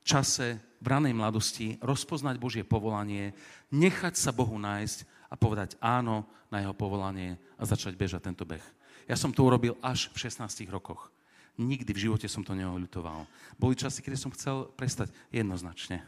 čase, 0.00 0.56
v 0.82 0.86
ranej 0.88 1.14
mladosti 1.14 1.76
rozpoznať 1.78 2.40
Božie 2.40 2.64
povolanie, 2.66 3.36
nechať 3.70 4.18
sa 4.18 4.34
Bohu 4.34 4.56
nájsť 4.56 5.30
a 5.30 5.38
povedať 5.38 5.76
áno 5.78 6.26
na 6.48 6.64
jeho 6.64 6.74
povolanie 6.74 7.38
a 7.60 7.62
začať 7.68 7.94
bežať 7.94 8.26
tento 8.26 8.42
beh. 8.48 8.64
Ja 9.06 9.14
som 9.14 9.30
to 9.30 9.46
urobil 9.46 9.78
až 9.84 10.10
v 10.10 10.26
16 10.26 10.48
rokoch. 10.72 11.12
Nikdy 11.60 11.90
v 11.92 12.02
živote 12.08 12.26
som 12.32 12.40
to 12.40 12.56
neoľutoval. 12.56 13.28
Boli 13.60 13.76
časy, 13.76 14.00
kedy 14.00 14.16
som 14.16 14.32
chcel 14.32 14.72
prestať 14.72 15.12
jednoznačne. 15.28 16.00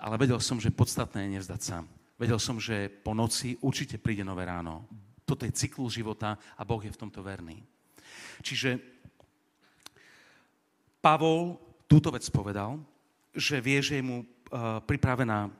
Ale 0.00 0.16
vedel 0.16 0.40
som, 0.40 0.56
že 0.56 0.72
podstatné 0.72 1.28
je 1.28 1.34
nevzdať 1.36 1.60
sa. 1.60 1.84
Vedel 2.16 2.40
som, 2.40 2.56
že 2.56 2.88
po 2.88 3.12
noci 3.12 3.60
určite 3.60 4.00
príde 4.00 4.24
nové 4.24 4.48
ráno. 4.48 4.88
Toto 5.28 5.44
je 5.44 5.52
cyklus 5.52 5.96
života 5.96 6.40
a 6.56 6.64
Boh 6.64 6.80
je 6.80 6.92
v 6.92 7.00
tomto 7.00 7.20
verný. 7.20 7.60
Čiže 8.40 8.80
Pavol 11.00 11.56
túto 11.88 12.12
vec 12.12 12.24
povedal, 12.28 12.80
že 13.32 13.60
vie, 13.60 13.80
že 13.80 14.00
je 14.00 14.04
mu 14.04 14.20
uh, 14.20 14.80
pripravená 14.84 15.48
uh, 15.48 15.52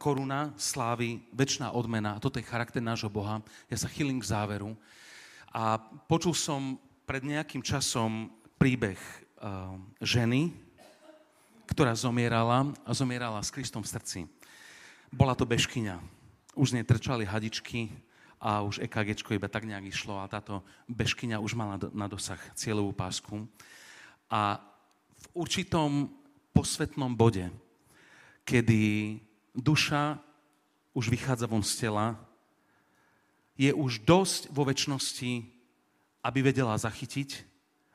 koruna, 0.00 0.56
slávy, 0.56 1.20
väčšiná 1.32 1.76
odmena. 1.76 2.16
Toto 2.20 2.40
je 2.40 2.48
charakter 2.48 2.80
nášho 2.80 3.12
Boha. 3.12 3.44
Ja 3.68 3.76
sa 3.76 3.88
chýlim 3.88 4.20
k 4.20 4.28
záveru. 4.32 4.72
A 5.52 5.76
počul 6.08 6.32
som 6.32 6.80
pred 7.08 7.24
nejakým 7.24 7.64
časom 7.64 8.28
príbeh 8.60 9.00
uh, 9.40 9.80
ženy, 10.04 10.52
ktorá 11.64 11.96
zomierala 11.96 12.76
a 12.84 12.92
zomierala 12.92 13.40
s 13.40 13.48
Kristom 13.48 13.80
v 13.80 13.88
srdci. 13.96 14.20
Bola 15.08 15.32
to 15.32 15.48
bežkyňa. 15.48 15.96
Už 16.52 16.68
z 16.68 16.74
nej 16.76 16.84
trčali 16.84 17.24
hadičky 17.24 17.88
a 18.36 18.60
už 18.60 18.84
EKG 18.84 19.24
iba 19.40 19.48
tak 19.48 19.64
nejak 19.64 19.88
išlo 19.88 20.20
a 20.20 20.28
táto 20.28 20.60
bežkyňa 20.84 21.40
už 21.40 21.56
mala 21.56 21.80
na 21.96 22.04
dosah 22.12 22.36
cieľovú 22.52 22.92
pásku. 22.92 23.48
A 24.28 24.60
v 25.16 25.48
určitom 25.48 26.12
posvetnom 26.52 27.16
bode, 27.16 27.48
kedy 28.44 29.16
duša 29.56 30.20
už 30.92 31.08
vychádza 31.08 31.48
von 31.48 31.64
z 31.64 31.88
tela, 31.88 32.20
je 33.56 33.72
už 33.72 34.04
dosť 34.04 34.52
vo 34.52 34.68
väčšnosti, 34.68 35.57
aby 36.22 36.42
vedela 36.42 36.74
zachytiť 36.74 37.46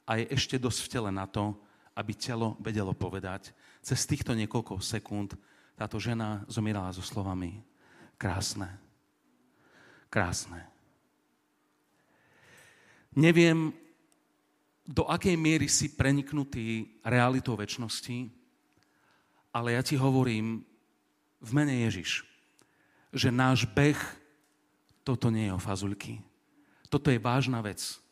a 0.08 0.20
je 0.20 0.26
ešte 0.36 0.60
dosť 0.60 0.80
v 0.84 0.92
tele 0.92 1.10
na 1.12 1.28
to, 1.28 1.56
aby 1.94 2.12
telo 2.18 2.58
vedelo 2.60 2.92
povedať. 2.92 3.54
Cez 3.84 4.04
týchto 4.10 4.34
niekoľko 4.34 4.82
sekúnd 4.82 5.36
táto 5.78 5.98
žena 6.02 6.46
zomierala 6.48 6.94
so 6.94 7.02
slovami 7.02 7.62
krásne, 8.18 8.70
krásne. 10.08 10.64
Neviem, 13.14 13.76
do 14.84 15.06
akej 15.06 15.38
miery 15.38 15.70
si 15.70 15.94
preniknutý 15.94 17.00
realitou 17.06 17.56
väčšnosti, 17.56 18.28
ale 19.54 19.78
ja 19.78 19.82
ti 19.86 19.96
hovorím 19.96 20.66
v 21.40 21.50
mene 21.54 21.86
Ježiš, 21.88 22.26
že 23.14 23.30
náš 23.30 23.70
beh, 23.70 24.00
toto 25.06 25.30
nie 25.30 25.52
je 25.52 25.56
o 25.56 25.62
fazulky. 25.62 26.24
Toto 26.90 27.12
je 27.12 27.22
vážna 27.22 27.62
vec. 27.62 28.03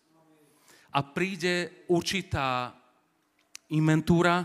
A 0.92 1.00
príde 1.00 1.86
určitá 1.88 2.76
inventúra, 3.72 4.44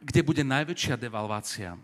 kde 0.00 0.20
bude 0.22 0.42
najväčšia 0.46 0.94
devalvácia, 0.96 1.76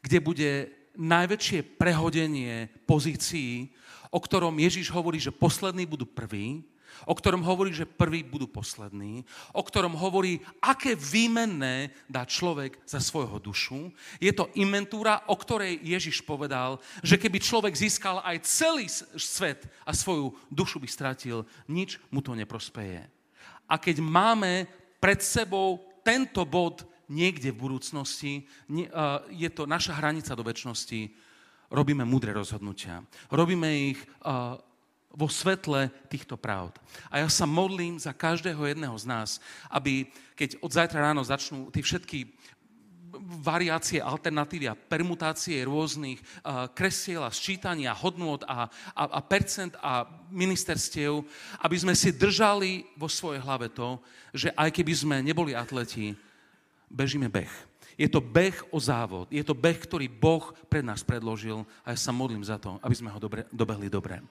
kde 0.00 0.18
bude 0.18 0.50
najväčšie 0.96 1.78
prehodenie 1.78 2.72
pozícií, 2.88 3.70
o 4.10 4.18
ktorom 4.18 4.58
Ježiš 4.58 4.90
hovorí, 4.90 5.22
že 5.22 5.30
poslední 5.30 5.86
budú 5.86 6.08
prví 6.08 6.66
o 7.06 7.14
ktorom 7.14 7.42
hovorí, 7.42 7.72
že 7.72 7.88
prví 7.88 8.22
budú 8.26 8.46
poslední, 8.46 9.24
o 9.52 9.62
ktorom 9.62 9.94
hovorí, 9.96 10.40
aké 10.60 10.96
výmenné 10.96 11.94
dá 12.10 12.26
človek 12.26 12.76
za 12.84 13.00
svojho 13.00 13.38
dušu. 13.38 13.92
Je 14.18 14.32
to 14.34 14.50
inventúra, 14.58 15.24
o 15.30 15.36
ktorej 15.36 15.80
Ježiš 15.80 16.20
povedal, 16.24 16.82
že 17.00 17.16
keby 17.16 17.38
človek 17.40 17.74
získal 17.76 18.20
aj 18.20 18.44
celý 18.44 18.86
svet 19.16 19.64
a 19.86 19.94
svoju 19.94 20.34
dušu 20.50 20.82
by 20.82 20.88
stratil, 20.90 21.46
nič 21.70 21.96
mu 22.10 22.20
to 22.20 22.34
neprospeje. 22.34 23.19
A 23.70 23.78
keď 23.78 24.02
máme 24.02 24.66
pred 24.98 25.22
sebou 25.22 25.78
tento 26.02 26.42
bod 26.42 26.82
niekde 27.06 27.54
v 27.54 27.62
budúcnosti, 27.70 28.50
je 29.30 29.50
to 29.54 29.70
naša 29.70 29.94
hranica 29.94 30.34
do 30.34 30.42
väčšnosti, 30.42 31.14
robíme 31.70 32.02
múdre 32.02 32.34
rozhodnutia. 32.34 33.06
Robíme 33.30 33.94
ich 33.94 34.00
vo 35.10 35.26
svetle 35.26 35.90
týchto 36.06 36.38
pravd. 36.38 36.78
A 37.10 37.22
ja 37.22 37.28
sa 37.30 37.46
modlím 37.46 37.98
za 37.98 38.14
každého 38.14 38.62
jedného 38.62 38.94
z 38.94 39.06
nás, 39.10 39.30
aby 39.66 40.06
keď 40.38 40.58
od 40.62 40.70
zajtra 40.70 41.10
ráno 41.10 41.22
začnú 41.26 41.70
tie 41.74 41.82
všetky 41.82 42.30
variácie, 43.20 44.00
alternatívy 44.00 44.66
a 44.70 44.78
permutácie 44.78 45.60
rôznych 45.64 46.20
kresiel 46.72 47.22
a 47.24 47.34
sčítania 47.34 47.92
hodnôt 47.92 48.40
a, 48.48 48.66
a, 48.96 49.02
a 49.16 49.20
percent 49.20 49.76
a 49.80 50.08
ministerstiev, 50.32 51.20
aby 51.60 51.76
sme 51.76 51.92
si 51.92 52.10
držali 52.14 52.88
vo 52.96 53.06
svojej 53.06 53.44
hlave 53.44 53.68
to, 53.68 54.00
že 54.32 54.48
aj 54.56 54.70
keby 54.72 54.92
sme 54.96 55.16
neboli 55.20 55.52
atleti, 55.52 56.16
bežíme 56.88 57.28
beh. 57.28 57.50
Je 58.00 58.08
to 58.08 58.24
beh 58.24 58.56
o 58.72 58.80
závod. 58.80 59.28
Je 59.28 59.44
to 59.44 59.52
beh, 59.52 59.76
ktorý 59.76 60.08
Boh 60.08 60.56
pred 60.72 60.80
nás 60.80 61.04
predložil 61.04 61.68
a 61.84 61.92
ja 61.92 61.98
sa 62.00 62.16
modlím 62.16 62.40
za 62.40 62.56
to, 62.56 62.80
aby 62.80 62.96
sme 62.96 63.12
ho 63.12 63.20
dobre, 63.20 63.44
dobehli 63.52 63.92
dobre. 63.92 64.24